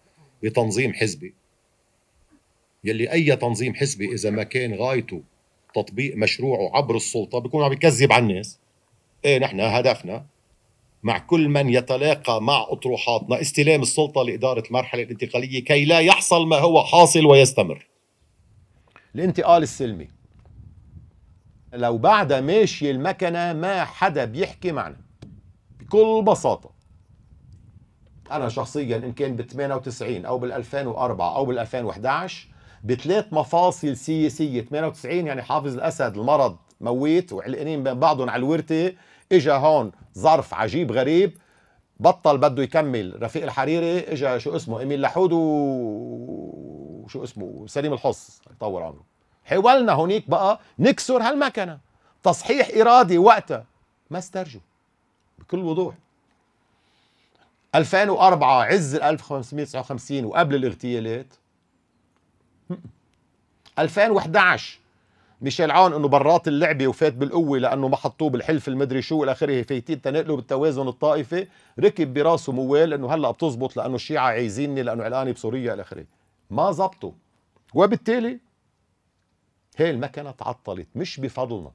بتنظيم 0.42 0.94
حزبي. 0.94 1.34
يلي 2.84 3.12
أي 3.12 3.36
تنظيم 3.36 3.74
حزبي 3.74 4.14
إذا 4.14 4.30
ما 4.30 4.42
كان 4.42 4.74
غايته 4.74 5.22
تطبيق 5.74 6.16
مشروعه 6.16 6.76
عبر 6.76 6.96
السلطة 6.96 7.38
بيكون 7.38 7.64
عم 7.64 7.72
يكذب 7.72 8.12
على 8.12 8.22
الناس. 8.22 8.58
إيه 9.24 9.38
نحن 9.38 9.60
هدفنا 9.60 10.26
مع 11.02 11.18
كل 11.18 11.48
من 11.48 11.68
يتلاقى 11.68 12.42
مع 12.42 12.66
أطروحاتنا 12.68 13.40
استلام 13.40 13.82
السلطة 13.82 14.22
لإدارة 14.22 14.66
المرحلة 14.66 15.02
الانتقالية 15.02 15.64
كي 15.64 15.84
لا 15.84 16.00
يحصل 16.00 16.46
ما 16.46 16.58
هو 16.58 16.84
حاصل 16.84 17.26
ويستمر. 17.26 17.86
الانتقال 19.14 19.62
السلمي. 19.62 20.19
لو 21.72 21.98
بعد 21.98 22.32
ماشي 22.32 22.90
المكنة 22.90 23.52
ما 23.52 23.84
حدا 23.84 24.24
بيحكي 24.24 24.72
معنا. 24.72 24.96
بكل 25.80 26.22
بساطة. 26.22 26.70
أنا 28.30 28.48
شخصيا 28.48 28.96
ان 28.96 29.12
كان 29.12 29.36
ب 29.36 29.42
98 29.42 30.24
أو 30.24 30.38
بال 30.38 30.52
2004 30.52 31.36
أو 31.36 31.44
بال 31.44 31.58
2011 31.58 32.48
بثلاث 32.84 33.32
مفاصل 33.32 33.96
سياسية. 33.96 34.60
98 34.62 35.26
يعني 35.26 35.42
حافظ 35.42 35.74
الأسد 35.74 36.16
المرض 36.16 36.56
مويت 36.80 37.32
وعلقانين 37.32 37.82
بين 37.82 37.94
بعضهم 37.94 38.30
على 38.30 38.40
الورثة. 38.40 38.92
إجا 39.32 39.54
هون 39.54 39.92
ظرف 40.18 40.54
عجيب 40.54 40.92
غريب. 40.92 41.38
بطل 42.00 42.38
بده 42.38 42.62
يكمل. 42.62 43.22
رفيق 43.22 43.42
الحريري 43.42 43.98
إجا 43.98 44.38
شو 44.38 44.56
اسمه؟ 44.56 44.80
إيميل 44.80 45.00
لحود 45.00 45.32
وشو 45.32 47.24
اسمه؟ 47.24 47.66
سليم 47.66 47.92
الحص. 47.92 48.42
يطور 48.50 48.82
عمره 48.82 49.09
حاولنا 49.50 49.92
هونيك 49.92 50.30
بقى 50.30 50.60
نكسر 50.78 51.22
هالمكنة. 51.22 51.78
تصحيح 52.22 52.68
إرادي 52.76 53.18
وقتها 53.18 53.64
ما 54.10 54.18
استرجوا 54.18 54.60
بكل 55.38 55.58
وضوح. 55.58 55.94
2004 57.74 58.62
عز 58.64 58.94
ال 58.94 59.02
1559 59.02 60.24
وقبل 60.24 60.54
الاغتيالات. 60.54 61.26
2011 63.78 64.78
ميشيل 65.40 65.70
عون 65.70 65.92
إنه 65.92 66.08
برات 66.08 66.48
اللعبة 66.48 66.88
وفات 66.88 67.12
بالقوة 67.12 67.58
لأنه 67.58 67.88
ما 67.88 67.96
حطوه 67.96 68.30
بالحلف 68.30 68.68
المدري 68.68 69.02
شو 69.02 69.24
إلى 69.24 69.32
آخره. 69.32 69.62
فايتين 69.62 70.02
تنقلوا 70.02 70.36
بالتوازن 70.36 70.88
الطائفي. 70.88 71.46
ركب 71.80 72.14
براسه 72.14 72.52
موال 72.52 72.92
إنه 72.92 73.14
هلأ 73.14 73.30
بتزبط 73.30 73.76
لأنه 73.76 73.94
الشيعة 73.94 74.26
عايزيني 74.26 74.82
لأنه 74.82 75.04
علقاني 75.04 75.32
بسوريا 75.32 75.74
إلى 75.74 75.82
آخره. 75.82 76.04
ما 76.50 76.72
زبطوا. 76.72 77.12
وبالتالي 77.74 78.38
هي 79.80 79.90
المكنة 79.90 80.30
تعطلت 80.30 80.88
مش 80.94 81.20
بفضلنا. 81.20 81.70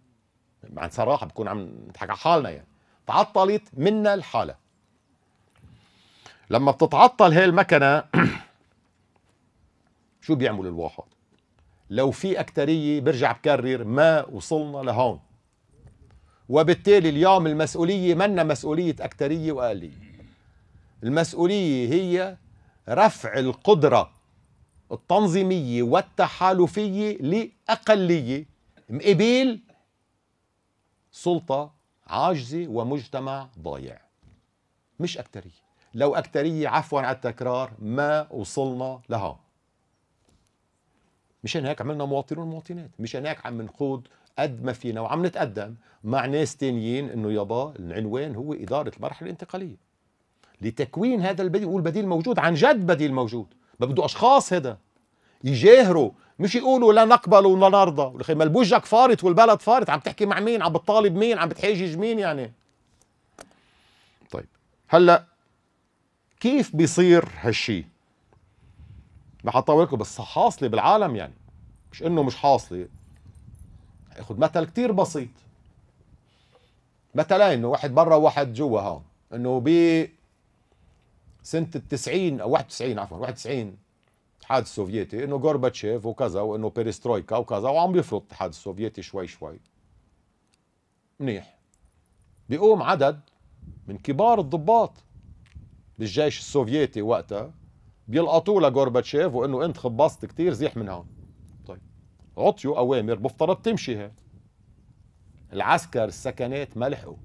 عن 0.78 0.90
صراحة 0.90 1.26
بكون 1.26 1.48
عم 1.48 1.60
نضحك 1.88 2.10
على 2.10 2.18
حالنا 2.18 2.50
يعني. 2.50 2.68
تعطلت 3.08 3.64
منا 3.74 4.14
الحالة. 4.14 4.56
لما 6.50 6.72
بتتعطل 6.72 7.32
هي 7.32 7.46
المكنة 7.46 8.04
شو 10.22 10.36
بيعمل 10.36 10.68
الواحد؟ 10.68 11.04
لو 11.90 12.12
في 12.12 12.40
أكترية 12.40 13.02
برجع 13.02 13.32
بكرر 13.32 13.84
ما 13.84 14.26
وصلنا 14.26 14.78
لهون. 14.78 15.20
وبالتالي 16.50 17.10
اليوم 17.10 17.48
المسؤولية 17.48 18.16
منا 18.16 18.44
مسؤولية 18.44 18.96
أكترية 19.00 19.52
وأقلية. 19.52 19.92
المسؤولية 21.04 21.94
هي 21.94 22.38
رفع 22.90 23.40
القدرة. 23.40 24.15
التنظيمية 24.92 25.84
والتحالفية 25.84 27.18
لأقلية 27.18 28.46
مقبل 28.90 29.60
سلطة 31.12 31.74
عاجزة 32.08 32.68
ومجتمع 32.68 33.50
ضايع. 33.60 34.02
مش 35.00 35.18
أكترية. 35.18 35.66
لو 35.94 36.16
أكترية 36.16 36.68
عفوا 36.68 37.02
على 37.02 37.16
التكرار 37.16 37.72
ما 37.80 38.32
وصلنا 38.32 39.02
لهون 39.10 39.38
مشان 41.44 41.66
هيك 41.66 41.82
عملنا 41.82 42.06
مواطنون 42.06 42.48
ومواطنات. 42.48 42.90
مشان 43.00 43.26
هيك 43.26 43.46
عم 43.46 43.62
نقود 43.62 44.08
قد 44.40 44.64
ما 44.64 44.74
فينا 44.74 45.02
وعم 45.02 45.26
نتقدم 45.26 45.76
مع 46.04 46.26
ناس 46.26 46.58
تانيين 46.58 47.10
إنه 47.10 47.32
يابا 47.32 47.74
العنوان 47.80 48.36
هو 48.36 48.54
إدارة 48.54 48.92
المرحلة 48.98 49.26
الانتقالية. 49.26 49.76
لتكوين 50.62 51.22
هذا 51.22 51.42
البديل 51.42 51.68
والبديل 51.68 52.08
موجود 52.08 52.40
عن 52.40 52.54
جد 52.54 52.86
بديل 52.88 53.14
موجود. 53.14 53.48
ما 53.80 53.86
بده 53.86 54.06
أشخاص 54.06 54.54
هذا 54.54 54.78
يجاهروا 55.44 56.12
مش 56.40 56.56
يقولوا 56.56 56.94
لا 56.94 57.06
نقبل 57.06 57.46
ولا 57.46 57.70
نرضى. 57.70 58.34
ما 58.34 58.44
البوجك 58.44 58.86
فارت 58.86 59.24
والبلد 59.24 59.62
فارت 59.62 59.90
عم 59.90 60.00
تحكي 60.00 60.26
مع 60.26 60.40
مين؟ 60.40 60.62
عم 60.62 60.74
بتطالب 60.74 61.16
مين؟ 61.16 61.38
عم 61.38 61.50
بتحاجج 61.50 61.98
مين 61.98 62.20
يعني؟ 62.20 62.54
طيب 64.32 64.46
هلأ 64.88 65.26
كيف 66.40 66.76
بيصير 66.76 67.26
هالشي؟ 67.42 67.86
اطول 69.46 69.84
لكم 69.84 69.98
بس 69.98 70.22
حاصلة 70.22 70.70
بالعالم 70.70 71.16
يعني. 71.16 71.34
مش 71.92 72.04
إنه 72.04 72.24
مش 72.24 72.36
حاصلة. 72.36 72.88
ياخذ 74.18 74.38
مثل 74.38 74.66
كتير 74.66 74.92
بسيط. 74.92 75.30
مثلا 77.16 77.54
إنه 77.54 77.68
واحد 77.68 77.96
برا 77.96 78.16
وواحد 78.16 78.54
جوا 78.54 78.82
هون. 78.82 79.04
إنه 79.34 79.60
ب 81.46 81.48
سنة 81.48 81.70
التسعين 81.76 82.42
أو 82.42 82.52
91 82.52 83.00
عفوا 83.00 83.18
91 83.18 83.78
الاتحاد 84.36 84.64
السوفيتي 84.64 85.24
إنه 85.24 85.36
غورباتشيف 85.36 86.06
وكذا 86.06 86.42
وإنه 86.42 86.70
بيرسترويكا 86.70 87.38
وكذا 87.38 87.70
وعم 87.70 87.92
بيفرض 87.92 88.22
الاتحاد 88.22 88.50
السوفيتي 88.50 89.02
شوي 89.02 89.28
شوي. 89.28 89.60
منيح. 91.20 91.58
بيقوم 92.50 92.84
عدد 92.84 93.20
من 93.88 93.98
كبار 93.98 94.40
الضباط 94.40 94.92
بالجيش 96.00 96.40
السوفيتي 96.40 97.02
وقتها 97.02 97.54
بيلقطوا 98.08 98.62
لجورباتشيف 98.62 99.34
وإنه 99.34 99.66
أنت 99.66 99.78
خبصت 99.78 100.26
كثير 100.26 100.54
زيح 100.54 100.78
من 100.78 100.90
هون. 100.90 101.08
طيب. 101.68 101.82
عطيوا 102.38 102.78
أوامر 102.78 103.20
مفترض 103.20 103.56
تمشي 103.56 103.98
هي 103.98 104.12
العسكر 105.54 106.04
السكنات 106.06 106.78
ما 106.78 106.90
لحقوا 106.90 107.18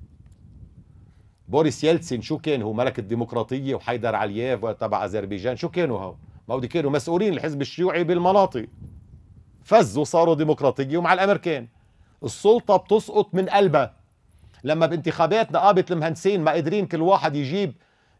بوريس 1.50 1.84
يلتسين 1.84 2.22
شو 2.22 2.38
كان 2.38 2.62
هو؟ 2.62 2.72
ملك 2.72 2.98
الديمقراطية 2.98 3.74
وحيدر 3.74 4.14
علييف 4.14 4.66
تبع 4.66 5.04
أذربيجان. 5.04 5.56
شو 5.56 5.68
كانوا 5.68 5.98
هو 5.98 6.14
ما 6.48 6.54
هو 6.54 6.60
كانوا 6.60 6.90
مسؤولين 6.90 7.32
الحزب 7.32 7.60
الشيوعي 7.60 8.04
بالمناطق. 8.04 8.66
فزوا 9.64 10.04
صاروا 10.04 10.34
ديمقراطية 10.34 10.98
ومع 10.98 11.12
الأمريكان. 11.12 11.68
السلطة 12.24 12.76
بتسقط 12.76 13.34
من 13.34 13.48
قلبها. 13.48 13.94
لما 14.64 14.86
بانتخابات 14.86 15.52
نقابة 15.52 15.84
المهندسين 15.90 16.40
ما 16.40 16.50
قادرين 16.50 16.86
كل 16.86 17.02
واحد 17.02 17.36
يجيب 17.36 17.74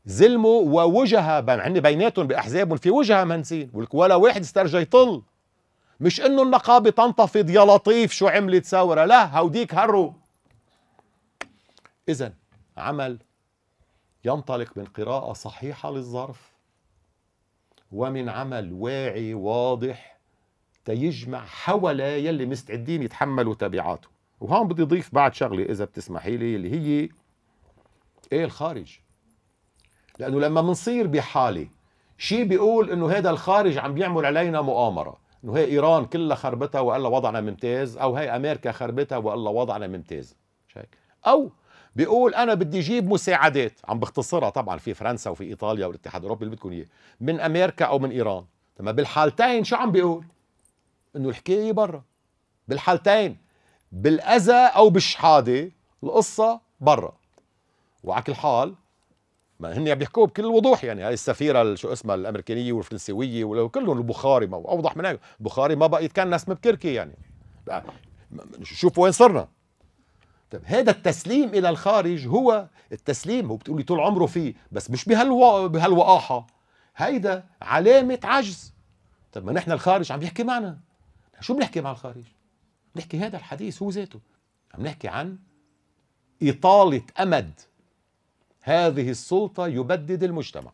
زلموا 0.07 0.61
ووجهة 0.63 1.41
هن 1.41 1.81
بيناتهم 1.81 2.27
بأحزابهم 2.27 2.77
في 2.77 2.91
وجهة 2.91 3.25
مهنسين 3.25 3.71
ولا 3.93 4.15
واحد 4.15 4.41
استرجى 4.41 4.79
يطل. 4.79 5.23
مش 6.01 6.21
إنه 6.21 6.43
النقابة 6.43 6.91
تنتفض 6.91 7.51
يا 7.51 7.65
لطيف 7.65 8.13
شو 8.13 8.29
عملت؟ 8.29 8.67
ثوره 8.67 9.05
لا 9.05 9.39
هوديك 9.39 9.75
هروا. 9.75 10.13
اذا 12.09 12.40
عمل 12.81 13.19
ينطلق 14.25 14.79
من 14.79 14.85
قراءة 14.85 15.33
صحيحة 15.33 15.91
للظرف 15.91 16.53
ومن 17.93 18.29
عمل 18.29 18.73
واعي 18.73 19.35
واضح 19.35 20.21
تيجمع 20.85 21.45
حول 21.45 22.01
يلي 22.01 22.47
مستعدين 22.47 23.03
يتحملوا 23.03 23.55
تبعاته. 23.55 24.09
وهون 24.41 24.69
بدي 24.69 24.83
أضيف 24.83 25.15
بعد 25.15 25.35
شغلة 25.35 25.63
إذا 25.63 25.85
بتسمحي 25.85 26.37
لي 26.37 26.57
اللي 26.57 26.73
هي 26.73 27.09
إيه 28.33 28.45
الخارج؟ 28.45 28.99
لأنه 30.19 30.41
لما 30.41 30.61
بنصير 30.61 31.07
بحالة 31.07 31.69
شيء 32.19 32.45
بيقول 32.45 32.91
إنه 32.91 33.11
هذا 33.11 33.31
الخارج 33.31 33.79
عم 33.79 33.95
بيعمل 33.95 34.27
علينا 34.27 34.61
مؤامرة 34.61 35.21
إنه 35.45 35.57
هي 35.57 35.65
إيران 35.65 36.05
كلها 36.05 36.37
خربتها 36.37 36.81
وإلا 36.81 37.09
وضعنا 37.09 37.41
ممتاز 37.41 37.97
أو 37.97 38.17
هي 38.17 38.37
أمريكا 38.37 38.73
خربتها 38.73 39.19
وإلا 39.19 39.51
وضعنا 39.51 39.87
ممتاز. 39.87 40.37
أو 41.27 41.51
بيقول 41.97 42.35
أنا 42.35 42.55
بدي 42.55 42.79
أجيب 42.79 43.09
مساعدات. 43.13 43.81
عم 43.89 44.01
بختصرها 44.01 44.51
طبعا 44.51 44.79
في 44.79 44.95
فرنسا 44.95 45.31
وفي 45.31 45.45
إيطاليا 45.45 45.87
والاتحاد 45.87 46.21
الأوروبي 46.23 46.45
اللي 46.45 46.57
بدكم 46.57 46.73
إياه. 46.73 46.87
من 47.21 47.41
أمريكا 47.41 47.85
أو 47.85 47.99
من 47.99 48.11
إيران. 48.11 48.45
تمام 48.77 48.97
بالحالتين 48.97 49.65
شو 49.65 49.77
عم 49.77 49.93
بيقول؟ 49.93 50.25
إنه 51.17 51.29
الحكاية 51.29 51.73
برا. 51.73 52.03
بالحالتين 52.69 53.37
بالأذى 53.93 54.53
أو 54.53 54.91
بالشحاده 54.91 55.71
القصة 56.05 56.61
برا. 56.81 57.13
وعلى 58.05 58.23
كل 58.23 58.35
حال 58.35 58.75
ما 59.61 59.79
هن 59.79 59.95
بيحكوا 59.95 60.27
بكل 60.27 60.47
وضوح 60.47 60.85
يعني. 60.85 61.03
هاي 61.03 61.15
السفيرة 61.15 61.75
شو 61.75 61.93
اسمها 61.93 62.15
الأمريكانية 62.15 62.73
والفرنسوية 62.73 63.45
وكلهم 63.45 63.99
البخاري 63.99 64.47
ما 64.47 64.57
أوضح 64.57 64.97
من 64.97 65.07
هيك. 65.07 65.21
البخاري 65.41 65.77
ما 65.77 65.87
بقى 65.87 66.05
يتكنس 66.05 66.49
مبكركي 66.49 66.95
يعني. 66.95 67.15
شوف 68.63 68.99
وين 68.99 69.13
صرنا. 69.13 69.49
طيب 70.51 70.63
هذا 70.65 70.91
التسليم 70.91 71.49
إلى 71.49 71.69
الخارج 71.69 72.27
هو 72.27 72.69
التسليم 72.93 73.47
هو 73.47 73.57
بتقولي 73.57 73.83
طول 73.83 74.01
عمره 74.01 74.27
فيه 74.27 74.55
بس 74.73 74.91
مش 74.91 75.05
بهالو... 75.05 75.69
بهالوقاحة. 75.69 76.47
هيدا 76.97 77.45
علامة 77.63 78.19
عجز. 78.25 78.73
طيب 79.33 79.45
ما 79.45 79.53
نحن 79.53 79.73
الخارج 79.73 80.13
عم 80.13 80.23
يحكي 80.23 80.45
معنا. 80.45 80.79
شو 81.41 81.55
بنحكي 81.55 81.81
مع 81.81 81.91
الخارج؟ 81.91 82.25
نحكي 82.97 83.19
هذا 83.19 83.37
الحديث 83.37 83.83
هو 83.83 83.91
ذاته. 83.91 84.21
عم 84.75 84.83
نحكي 84.83 85.09
عن 85.09 85.39
إطالة 86.43 87.03
أمد. 87.21 87.61
هذه 88.63 89.11
السلطة 89.11 89.67
يبدد 89.67 90.23
المجتمع. 90.23 90.73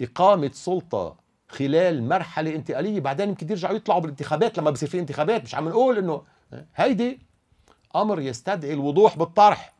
إقامة 0.00 0.50
سلطة 0.54 1.16
خلال 1.48 2.08
مرحلة 2.08 2.54
انتقالية 2.54 3.00
بعدين 3.00 3.28
يمكن 3.28 3.50
يرجعوا 3.50 3.76
يطلعوا 3.76 4.00
بالانتخابات 4.00 4.58
لما 4.58 4.70
بصير 4.70 4.88
في 4.88 4.98
انتخابات 4.98 5.42
مش 5.42 5.54
عم 5.54 5.68
نقول 5.68 5.98
إنه 5.98 6.22
هيدي 6.74 7.29
أمر 7.96 8.20
يستدعي 8.20 8.72
الوضوح 8.72 9.16
بالطرح. 9.18 9.72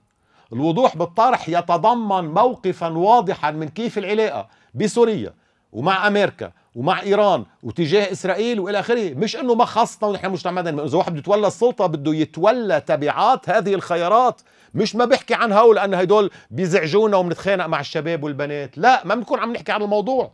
الوضوح 0.52 0.96
بالطرح 0.96 1.48
يتضمن 1.48 2.24
موقفا 2.24 2.88
واضحا 2.88 3.50
من 3.50 3.68
كيف 3.68 3.98
العلاقة 3.98 4.48
بسوريا 4.74 5.34
ومع 5.72 6.06
أمريكا 6.06 6.52
ومع 6.74 7.02
إيران 7.02 7.44
وتجاه 7.62 8.12
إسرائيل 8.12 8.61
وإلى 8.61 8.80
آخره. 8.80 9.14
مش 9.14 9.36
إنه 9.36 9.54
ما 9.54 9.64
خصنا 9.64 10.08
ونحن 10.08 10.30
مجتمع 10.30 10.62
مدني. 10.62 10.84
إذا 10.84 10.98
واحد 10.98 11.12
بده 11.12 11.18
يتولى 11.20 11.46
السلطة 11.46 11.86
بده 11.86 12.14
يتولى 12.14 12.80
تبعات 12.80 13.48
هذه 13.50 13.74
الخيارات. 13.74 14.40
مش 14.74 14.96
ما 14.96 15.04
بحكي 15.04 15.34
عن 15.34 15.52
هول 15.52 15.76
لأن 15.76 15.94
هدول 15.94 16.30
بيزعجونا 16.50 17.16
وبنتخانق 17.16 17.66
مع 17.66 17.80
الشباب 17.80 18.22
والبنات. 18.24 18.78
لا 18.78 19.06
ما 19.06 19.14
بنكون 19.14 19.38
عم 19.38 19.52
نحكي 19.52 19.72
عن 19.72 19.82
الموضوع. 19.82 20.32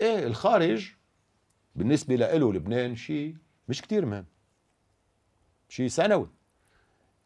إيه 0.00 0.26
الخارج 0.26 0.88
بالنسبة 1.74 2.14
له 2.14 2.52
لبنان 2.52 2.96
شيء 2.96 3.34
مش 3.68 3.82
كتير 3.82 4.06
مهم. 4.06 4.26
شيء 5.68 5.88
ثانوي 5.88 6.35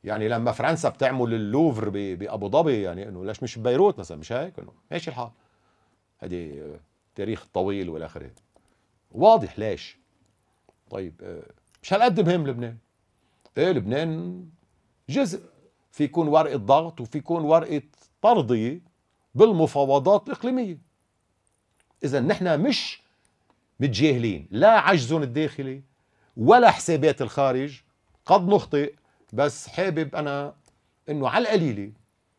يعني 0.05 0.29
لما 0.29 0.53
فرنسا 0.53 0.89
بتعمل 0.89 1.35
اللوفر 1.35 1.89
بأبو 1.89 2.49
ظبي 2.49 2.83
يعني 2.83 3.09
إنه 3.09 3.25
ليش 3.25 3.43
مش 3.43 3.59
ببيروت 3.59 3.99
مثلا 3.99 4.17
مش 4.17 4.33
هيك؟ 4.33 4.59
إنه 4.59 4.73
ماشي 4.91 5.11
الحال؟ 5.11 5.31
هذه 6.19 6.71
تاريخ 7.15 7.47
طويل 7.55 7.89
والى 7.91 8.07
آخره. 8.07 8.31
واضح 9.13 9.59
ليش؟ 9.59 9.99
طيب 10.91 11.21
آه، 11.23 11.43
مش 11.83 11.93
هالقد 11.93 12.21
مهم 12.21 12.47
لبنان. 12.47 12.77
إيه 13.59 13.73
لبنان 13.73 14.45
جزء. 15.09 15.41
في 15.93 16.05
يكون 16.05 16.29
ورقة 16.29 16.57
ضغط 16.57 17.01
وفي 17.01 17.19
يكون 17.19 17.45
ورقة 17.45 17.83
ترضيه 18.23 18.81
بالمفاوضات 19.35 20.29
الإقليمية. 20.29 20.79
إذا 22.05 22.21
نحن 22.21 22.61
مش 22.61 23.03
متجاهلين 23.81 24.49
لا 24.51 24.71
عجزهم 24.71 25.23
الداخلي 25.23 25.83
ولا 26.37 26.71
حسابات 26.71 27.23
الخارج. 27.23 27.81
قد 28.27 28.49
نخطئ 28.49 28.95
بس 29.33 29.69
حابب 29.69 30.15
أنا 30.15 30.55
إنه 31.09 31.29
على 31.29 31.43
القليلة 31.43 31.93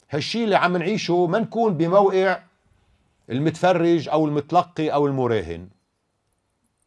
هالشيء 0.10 0.44
اللي 0.44 0.56
عم 0.56 0.78
نعيشه 0.78 1.28
ما 1.28 1.40
نكون 1.40 1.78
بموقع 1.78 2.44
المتفرج 3.30 4.10
أو 4.10 4.28
المتلقي 4.28 4.90
أو 4.90 5.08
المراهن. 5.08 5.70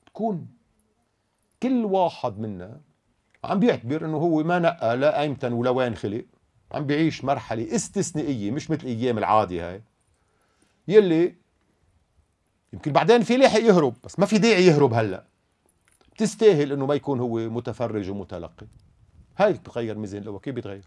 تكون 0.07 0.47
كل 1.63 1.85
واحد 1.85 2.39
منا 2.39 2.81
عم 3.45 3.59
بيعتبر 3.61 4.05
إنه 4.05 4.17
هو 4.17 4.43
ما 4.43 4.59
نقى 4.59 4.97
لا 4.97 5.21
ايمتى 5.21 5.47
ولا 5.47 5.71
وين 5.71 5.95
خلق 5.95 6.25
عم 6.73 6.87
بيعيش 6.87 7.25
مرحلة 7.25 7.75
استثنائية 7.75 8.51
مش 8.51 8.71
مثل 8.71 8.83
الأيام 8.83 9.19
العادية 9.19 9.71
هاي. 9.71 9.83
يلي 10.89 11.35
يمكن 12.73 12.93
بعدين 12.93 13.23
في 13.23 13.37
لاحق 13.37 13.61
يهرب 13.61 13.95
بس 14.05 14.19
ما 14.19 14.27
في 14.27 14.39
داعي 14.39 14.67
يهرب 14.67 14.95
هلأ. 14.95 15.25
بتستاهل 16.13 16.73
إنه 16.73 16.87
ما 16.87 16.95
يكون 16.95 17.21
هو 17.21 17.39
متفرج 17.51 18.11
ومتلقي. 18.11 18.67
هاي 19.37 19.53
بتغير 19.53 19.99
ميزان 19.99 20.23
لو 20.23 20.39
كيف 20.39 20.55
بيتغير 20.55 20.85